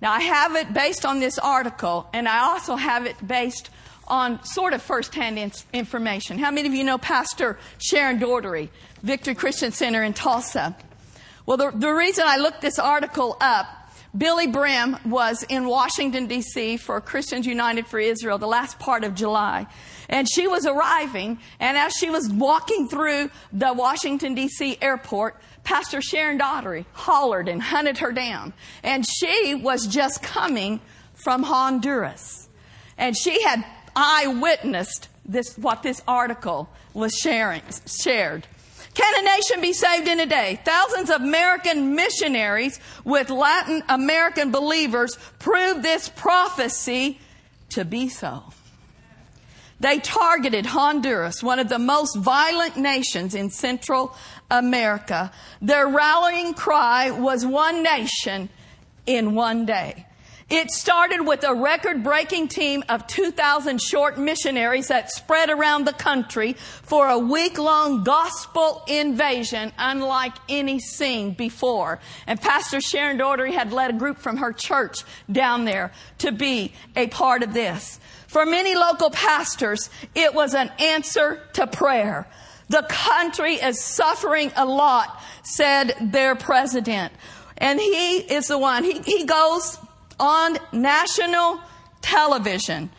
Now 0.00 0.12
I 0.12 0.20
have 0.20 0.54
it 0.54 0.72
based 0.72 1.04
on 1.04 1.18
this 1.18 1.36
article 1.36 2.09
and 2.12 2.28
I 2.28 2.44
also 2.44 2.76
have 2.76 3.06
it 3.06 3.16
based 3.26 3.70
on 4.09 4.42
sort 4.44 4.72
of 4.72 4.82
firsthand 4.82 5.38
in- 5.38 5.52
information. 5.72 6.38
How 6.38 6.50
many 6.50 6.68
of 6.68 6.74
you 6.74 6.84
know 6.84 6.98
Pastor 6.98 7.59
Sharon 7.78 8.18
Daugherty, 8.18 8.70
Victory 9.02 9.34
Christian 9.34 9.72
Center 9.72 10.02
in 10.02 10.14
Tulsa? 10.14 10.76
Well, 11.46 11.56
the, 11.56 11.70
the 11.70 11.90
reason 11.90 12.24
I 12.26 12.36
looked 12.36 12.61
this 12.61 12.78
article 12.78 13.36
up, 13.40 13.66
Billye 14.16 14.52
Brim 14.52 14.96
was 15.04 15.44
in 15.44 15.66
Washington, 15.66 16.26
D.C. 16.26 16.78
for 16.78 17.00
Christians 17.00 17.46
United 17.46 17.86
for 17.86 17.98
Israel 17.98 18.38
the 18.38 18.46
last 18.46 18.78
part 18.78 19.04
of 19.04 19.14
July. 19.14 19.66
And 20.09 20.26
she 20.30 20.46
was 20.46 20.66
arriving, 20.66 21.38
and 21.61 21.76
as 21.76 21.92
she 21.92 22.09
was 22.09 22.28
walking 22.28 22.88
through 22.88 23.30
the 23.52 23.72
Washington, 23.72 24.34
D.C. 24.34 24.78
airport, 24.80 25.40
Pastor 25.64 26.00
Sharon 26.00 26.38
Daugherty 26.38 26.86
hollered 26.92 27.48
and 27.48 27.62
hunted 27.62 27.98
her 27.98 28.12
down. 28.12 28.54
And 28.82 29.06
she 29.06 29.54
was 29.54 29.86
just 29.86 30.22
coming 30.22 30.80
from 31.14 31.42
Honduras. 31.42 32.48
And 32.96 33.16
she 33.16 33.42
had 33.42 33.64
I 33.95 34.26
witnessed 34.26 35.09
this, 35.24 35.57
what 35.57 35.82
this 35.82 36.03
article 36.07 36.68
was 36.95 37.14
sharing, 37.14 37.62
shared. 37.86 38.47
Can 38.95 39.14
a 39.16 39.22
nation 39.22 39.61
be 39.61 39.72
saved 39.72 40.09
in 40.09 40.18
a 40.18 40.26
day? 40.26 40.61
Thousands 40.64 41.11
of 41.11 41.20
American 41.20 41.95
missionaries 41.95 42.80
with 43.05 43.30
Latin 43.30 43.82
American 43.89 44.51
believers 44.51 45.16
proved 45.39 45.82
this 45.82 46.09
prophecy 46.09 47.20
to 47.70 47.84
be 47.84 48.09
so. 48.09 48.43
They 49.80 50.01
targeted 50.01 50.66
Honduras, 50.66 51.43
one 51.43 51.61
of 51.61 51.68
the 51.68 51.78
most 51.78 52.16
violent 52.16 52.76
nations 52.76 53.36
in 53.36 53.51
Central 53.51 54.16
America. 54.51 55.30
Their 55.62 55.86
rallying 55.86 56.55
cry 56.55 57.12
was 57.12 57.47
one 57.47 57.84
nation 57.84 58.49
in 59.07 59.36
one 59.36 59.64
day. 59.66 60.07
It 60.51 60.70
started 60.70 61.26
with 61.26 61.44
a 61.44 61.53
record 61.53 62.03
breaking 62.03 62.49
team 62.49 62.82
of 62.88 63.07
2,000 63.07 63.82
short 63.82 64.16
missionaries 64.16 64.88
that 64.88 65.11
spread 65.11 65.51
around 65.51 65.84
the 65.84 65.92
country 65.92 66.55
for 66.55 67.07
a 67.07 67.18
week 67.18 67.59
long 67.59 68.03
gospel 68.03 68.82
invasion 68.88 69.72
unlike 69.76 70.32
any 70.49 70.78
seen 70.78 71.32
before. 71.32 72.01
And 72.26 72.40
Pastor 72.40 72.80
Sharon 72.80 73.18
Daugherty 73.18 73.53
had 73.53 73.74
led 73.74 73.90
a 73.90 73.99
group 73.99 74.16
from 74.16 74.38
her 74.38 74.55
church 74.55 75.05
down 75.30 75.66
there 75.66 75.92
to 76.18 76.32
be 76.32 76.72
a 76.96 77.09
part 77.09 77.42
of 77.42 77.53
this. 77.53 78.01
For 78.26 78.46
many 78.46 78.74
local 78.74 79.11
pastors, 79.11 79.90
it 80.14 80.32
was 80.32 80.55
an 80.55 80.70
answer 80.78 81.42
to 81.55 81.66
prayer. 81.66 82.26
The 82.70 82.86
country 82.88 83.57
is 83.57 83.84
suffering 83.84 84.51
a 84.57 84.64
lot, 84.64 85.22
said 85.42 85.94
their 86.01 86.34
president. 86.36 87.12
And 87.59 87.78
he 87.78 88.16
is 88.16 88.49
the 88.49 88.59
one, 88.59 88.84
he, 88.84 89.01
he 89.01 89.24
goes 89.24 89.78
on 90.18 90.58
national 90.72 91.60
television 92.00 92.90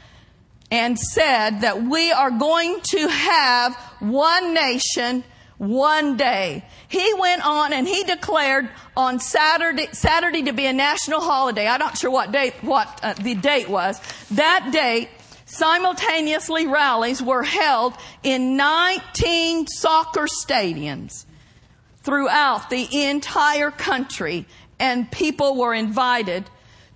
and 0.72 1.00
said 1.00 1.62
that 1.62 1.84
we 1.84 2.12
are 2.12 2.32
going 2.32 2.80
to 2.92 3.08
have 3.08 3.76
one 4.00 4.54
nation 4.54 5.24
one 5.58 6.16
day. 6.16 6.64
He 6.88 7.14
went 7.16 7.46
on 7.46 7.74
and 7.74 7.88
he 7.88 8.04
declared 8.04 8.70
on 8.96 9.20
Saturday, 9.20 9.88
Saturday 9.92 10.44
to 10.44 10.54
be 10.54 10.66
a 10.66 10.74
national 10.74 11.22
holiday. 11.22 11.68
I'm 11.68 11.80
not 11.80 11.98
sure 11.98 12.12
what 12.12 12.32
date, 12.32 12.54
what 12.62 13.00
uh, 13.04 13.14
the 13.14 13.36
date 13.36 13.70
was. 13.70 14.00
That 14.32 14.70
date, 14.72 15.10
simultaneously 15.46 16.68
rallies 16.68 17.22
were 17.22 17.44
held 17.44 17.94
in 18.24 18.56
19 18.56 19.68
soccer 19.68 20.28
stadiums 20.28 21.26
throughout 22.04 22.70
the 22.70 23.06
entire 23.08 23.72
country 23.72 24.46
and 24.80 25.12
people 25.12 25.58
were 25.58 25.74
invited 25.74 26.50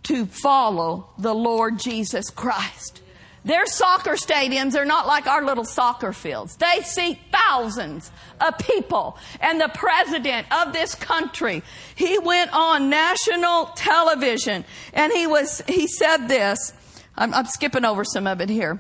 to 0.04 0.26
follow 0.26 1.10
the 1.18 1.34
Lord 1.34 1.80
Jesus 1.80 2.30
Christ. 2.30 3.02
Their 3.46 3.66
soccer 3.66 4.12
stadiums 4.12 4.76
are 4.76 4.86
not 4.86 5.06
like 5.06 5.28
our 5.28 5.44
little 5.44 5.66
soccer 5.66 6.14
fields. 6.14 6.56
They 6.56 6.82
seat 6.84 7.20
thousands 7.32 8.10
of 8.40 8.58
people. 8.58 9.18
And 9.42 9.60
the 9.60 9.70
president 9.74 10.48
of 10.52 10.72
this 10.72 10.96
country, 10.96 11.62
he 11.96 12.18
went 12.20 12.54
on 12.54 12.90
national 12.90 13.66
television 13.76 14.64
and 14.94 15.12
he 15.12 15.28
was, 15.28 15.62
he 15.68 15.88
said 15.88 16.28
this. 16.28 16.74
I'm, 17.18 17.34
I'm 17.34 17.46
skipping 17.46 17.84
over 17.84 18.06
some 18.06 18.28
of 18.28 18.40
it 18.40 18.50
here. 18.50 18.80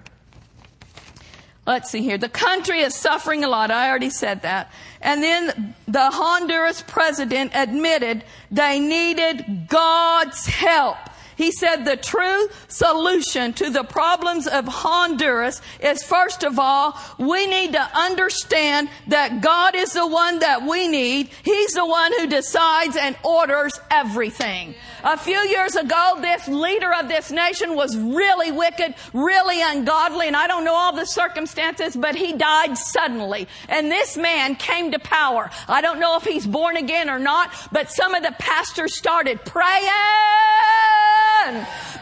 Let's 1.66 1.92
see 1.92 2.02
here. 2.02 2.18
The 2.18 2.30
country 2.30 2.80
is 2.80 2.94
suffering 2.94 3.44
a 3.44 3.48
lot. 3.48 3.72
I 3.72 3.90
already 3.90 4.10
said 4.10 4.42
that. 4.42 4.72
And 5.02 5.24
then 5.24 5.76
the 5.88 6.10
Honduras 6.10 6.84
president 6.88 7.52
admitted 7.54 8.24
they 8.52 8.80
needed 8.80 9.68
God's 9.70 10.46
help. 10.46 10.98
He 11.36 11.52
said 11.52 11.86
the 11.86 11.98
true 11.98 12.48
solution 12.68 13.54
to 13.54 13.70
the 13.70 13.84
problems 13.84 14.48
of 14.48 14.68
Honduras 14.68 15.62
is 15.82 16.04
first 16.04 16.44
of 16.44 16.60
all, 16.60 16.98
we 17.18 17.48
need 17.48 17.74
to 17.74 17.98
understand 17.98 18.90
that 19.08 19.42
God 19.42 19.76
is 19.76 19.94
the 19.94 20.08
one 20.08 20.40
that 20.40 20.64
we 20.64 20.88
need. 20.88 21.30
He's 21.44 21.74
the 21.74 21.86
one 21.86 22.12
who 22.20 22.28
decides 22.28 22.96
and 22.96 23.16
orders 23.24 23.80
everything. 23.90 24.76
A 25.06 25.18
few 25.18 25.38
years 25.38 25.76
ago, 25.76 26.18
this 26.22 26.48
leader 26.48 26.94
of 26.94 27.10
this 27.10 27.30
nation 27.30 27.76
was 27.76 27.98
really 27.98 28.54
wicked, 28.54 28.96
really 29.12 29.62
ungodly, 29.62 30.28
and 30.28 30.36
I 30.36 30.48
don't 30.48 30.64
know 30.64 30.74
all 30.74 30.96
the 30.96 31.06
circumstances, 31.06 31.96
but 31.96 32.16
he 32.16 32.32
died 32.32 32.78
suddenly. 32.78 33.50
And 33.68 33.92
this 33.92 34.16
man 34.16 34.56
came 34.56 34.92
to 34.92 35.00
power. 35.00 35.50
I 35.68 35.82
don't 35.82 36.00
know 36.00 36.16
if 36.16 36.24
he's 36.24 36.48
born 36.48 36.78
again 36.78 37.10
or 37.10 37.20
not, 37.20 37.52
but 37.74 37.92
some 37.92 38.16
of 38.16 38.24
the 38.24 38.34
pastors 38.40 38.96
started 38.96 39.44
praying 39.44 39.90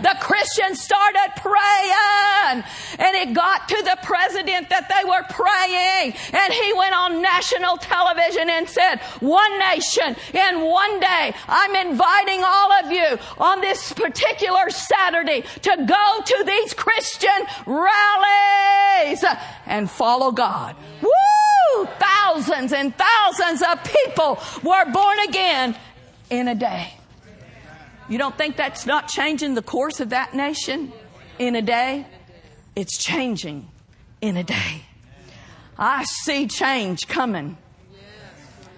The 0.02 0.16
Christians 0.20 0.82
started 0.82 1.32
praying 1.38 2.64
and 3.00 3.16
it 3.16 3.34
got 3.34 3.70
to 3.70 3.78
the 3.84 3.98
president 4.04 4.70
that 4.70 4.90
they 4.90 5.08
were 5.08 5.24
praying 5.30 6.14
and 6.34 6.54
he 6.54 6.74
went 6.74 6.96
on 6.96 7.22
national 7.22 7.78
television 7.78 8.50
and 8.50 8.68
said, 8.70 9.00
one 9.20 9.60
nation 9.60 10.16
in 10.34 10.62
one 10.62 11.00
day, 11.00 11.34
I'm 11.48 11.76
inviting 11.88 12.44
all 12.44 12.72
you 12.92 13.18
on 13.38 13.62
this 13.62 13.94
particular 13.94 14.70
Saturday 14.70 15.44
to 15.62 15.86
go 15.88 16.22
to 16.26 16.44
these 16.46 16.74
Christian 16.74 17.30
rallies 17.66 19.24
and 19.66 19.90
follow 19.90 20.32
God. 20.32 20.76
Woo! 21.02 21.88
Thousands 22.00 22.74
and 22.74 22.94
thousands 22.96 23.62
of 23.62 23.84
people 23.84 24.40
were 24.64 24.92
born 24.92 25.20
again 25.28 25.76
in 26.30 26.48
a 26.48 26.56
day. 26.56 26.94
You 28.10 28.18
don't 28.18 28.38
think 28.38 28.58
that's 28.58 28.86
not 28.86 29.08
changing 29.08 29.54
the 29.56 29.62
course 29.62 30.00
of 30.00 30.10
that 30.10 30.34
nation 30.34 30.92
in 31.40 31.56
a 31.56 31.62
day? 31.62 32.06
It's 32.76 32.98
changing 32.98 33.70
in 34.20 34.38
a 34.38 34.44
day. 34.44 34.84
I 35.78 36.04
see 36.04 36.48
change 36.48 37.08
coming 37.08 37.58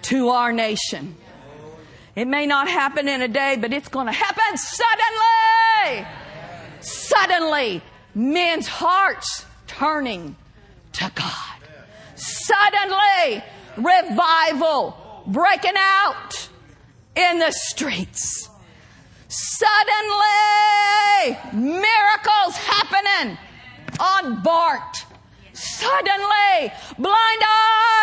to 0.02 0.28
our 0.28 0.52
nation. 0.52 1.16
It 2.16 2.26
may 2.26 2.46
not 2.46 2.68
happen 2.68 3.08
in 3.08 3.22
a 3.22 3.28
day, 3.28 3.56
but 3.60 3.72
it's 3.72 3.88
going 3.88 4.06
to 4.06 4.12
happen 4.12 4.56
suddenly. 4.56 6.06
Suddenly, 6.80 7.82
men's 8.14 8.68
hearts 8.68 9.46
turning 9.66 10.36
to 10.92 11.10
God. 11.14 11.58
Suddenly, 12.14 13.42
revival 13.76 14.96
breaking 15.26 15.74
out 15.76 16.48
in 17.16 17.38
the 17.40 17.50
streets. 17.50 18.48
Suddenly, 19.28 19.76
miracles 21.52 22.56
happening 22.56 23.36
on 23.98 24.42
Bart. 24.42 25.04
Suddenly, 25.52 26.72
blind 26.98 27.42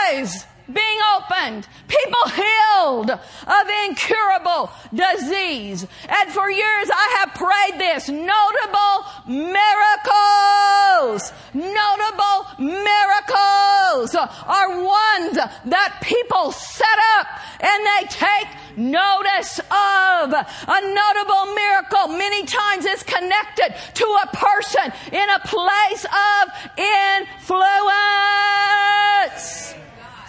eyes 0.09 0.45
being 0.73 0.99
opened, 1.15 1.67
people 1.87 2.27
healed 2.35 3.11
of 3.11 3.69
incurable 3.87 4.71
disease. 4.93 5.87
And 6.07 6.31
for 6.31 6.49
years 6.49 6.89
I 6.93 7.15
have 7.19 7.33
prayed 7.35 7.79
this 7.79 8.09
notable 8.09 9.05
miracles, 9.27 11.31
notable 11.53 12.47
miracles 12.59 14.15
are 14.15 14.83
ones 14.83 15.37
that 15.65 15.99
people 16.01 16.51
set 16.51 16.99
up 17.17 17.27
and 17.59 17.85
they 17.85 18.07
take 18.09 18.47
notice 18.77 19.59
of. 19.59 20.33
A 20.33 20.81
notable 20.81 21.53
miracle 21.53 22.07
many 22.17 22.45
times 22.45 22.85
is 22.85 23.03
connected 23.03 23.75
to 23.95 24.05
a 24.05 24.27
person 24.33 24.93
in 25.11 25.29
a 25.29 25.39
place 25.39 26.05
of 26.05 26.49
influence. 26.77 27.41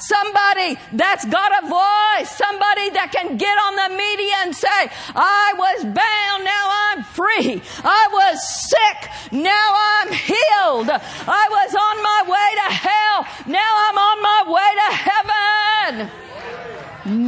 Somebody 0.03 0.79
that's 0.93 1.25
got 1.27 1.63
a 1.63 1.67
voice. 1.69 2.31
Somebody 2.37 2.91
that 2.91 3.11
can 3.13 3.37
get 3.37 3.57
on 3.57 3.77
the 3.77 3.97
media 3.97 4.35
and 4.43 4.55
say, 4.55 4.91
I 5.15 5.55
was 5.57 5.85
bound, 5.85 6.45
now 6.45 6.67
I'm 6.91 7.05
free. 7.05 7.63
I 7.85 8.09
was 8.11 8.37
sick, 8.69 9.11
now 9.33 9.69
I'm 9.95 10.13
healed. 10.13 10.91
I 10.91 11.45
was 11.51 11.75
on 11.75 12.03
my 12.03 12.21
way 12.35 12.51
to 12.61 12.69
hell, 12.75 13.27
now 13.47 13.73
I'm 13.87 13.99
on 13.99 14.23
my 14.23 14.41
way 14.57 14.71
to 14.83 14.91
heaven. 15.07 16.11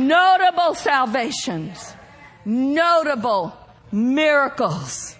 Notable 0.08 0.74
salvations, 0.74 1.94
notable 2.44 3.52
miracles 3.92 5.16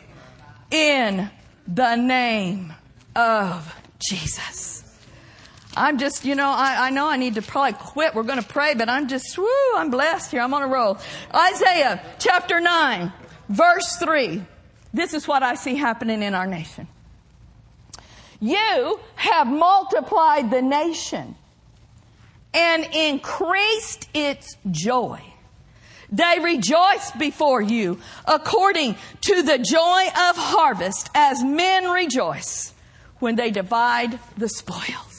in 0.71 1.31
the 1.69 1.95
name 1.97 2.73
of 3.15 3.75
Jesus. 4.01 4.74
I'm 5.77 5.99
just, 5.99 6.25
you 6.25 6.35
know, 6.35 6.51
I, 6.51 6.87
I, 6.87 6.91
know 6.91 7.09
I 7.09 7.17
need 7.17 7.35
to 7.35 7.43
probably 7.43 7.73
quit. 7.73 8.15
We're 8.15 8.23
going 8.23 8.41
to 8.41 8.47
pray, 8.47 8.75
but 8.75 8.89
I'm 8.89 9.09
just, 9.09 9.37
woo, 9.37 9.47
I'm 9.75 9.91
blessed 9.91 10.31
here. 10.31 10.41
I'm 10.41 10.55
on 10.55 10.63
a 10.63 10.69
roll. 10.69 10.99
Isaiah 11.35 12.01
chapter 12.19 12.61
9, 12.61 13.13
verse 13.49 13.97
3. 13.99 14.43
This 14.93 15.15
is 15.15 15.27
what 15.27 15.43
I 15.43 15.57
see 15.57 15.75
happening 15.75 16.23
in 16.23 16.35
our 16.35 16.47
nation. 16.47 16.87
You 18.41 19.01
have 19.17 19.49
multiplied 19.49 20.51
the 20.51 20.63
nation 20.63 21.35
and 22.53 22.87
increased 22.95 24.09
its 24.15 24.57
joy. 24.71 25.21
They 26.13 26.39
rejoice 26.41 27.11
before 27.19 27.61
you 27.61 27.99
according 28.27 28.95
to 29.23 29.43
the 29.43 29.59
joy 29.59 30.07
of 30.29 30.37
harvest 30.37 31.11
as 31.15 31.43
men 31.43 31.91
rejoice 31.91 32.73
when 33.19 33.35
they 33.35 33.51
divide 33.51 34.21
the 34.37 34.49
spoils. 34.49 35.14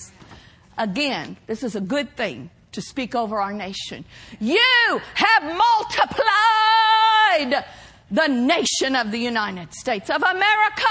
Again, 0.78 1.38
this 1.48 1.64
is 1.64 1.76
a 1.76 1.82
good 1.82 2.16
thing 2.16 2.50
to 2.74 2.82
speak 2.82 3.16
over 3.16 3.40
our 3.40 3.54
nation. 3.54 4.06
You 4.40 5.02
have 5.14 5.44
multiplied 5.44 7.66
the 8.12 8.28
nation 8.28 8.96
of 8.96 9.12
the 9.12 9.18
United 9.18 9.74
States 9.74 10.10
of 10.10 10.22
America. 10.22 10.86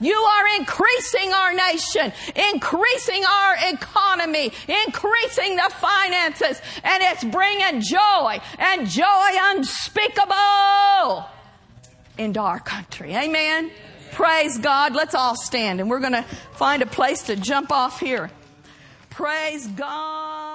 You 0.00 0.14
are 0.14 0.46
increasing 0.58 1.32
our 1.32 1.52
nation, 1.52 2.12
increasing 2.54 3.22
our 3.24 3.56
economy, 3.72 4.52
increasing 4.86 5.56
the 5.56 5.70
finances, 5.70 6.62
and 6.82 7.02
it's 7.02 7.24
bringing 7.24 7.82
joy 7.82 8.40
and 8.58 8.88
joy 8.88 9.30
unspeakable 9.54 11.26
into 12.16 12.40
our 12.40 12.60
country. 12.60 13.14
Amen. 13.14 13.70
Praise 14.12 14.58
God. 14.58 14.94
Let's 14.94 15.14
all 15.14 15.36
stand 15.36 15.80
and 15.80 15.90
we're 15.90 16.00
going 16.00 16.12
to 16.12 16.24
find 16.54 16.82
a 16.82 16.86
place 16.86 17.24
to 17.24 17.36
jump 17.36 17.70
off 17.70 18.00
here. 18.00 18.30
Praise 19.20 19.66
God. 19.68 20.49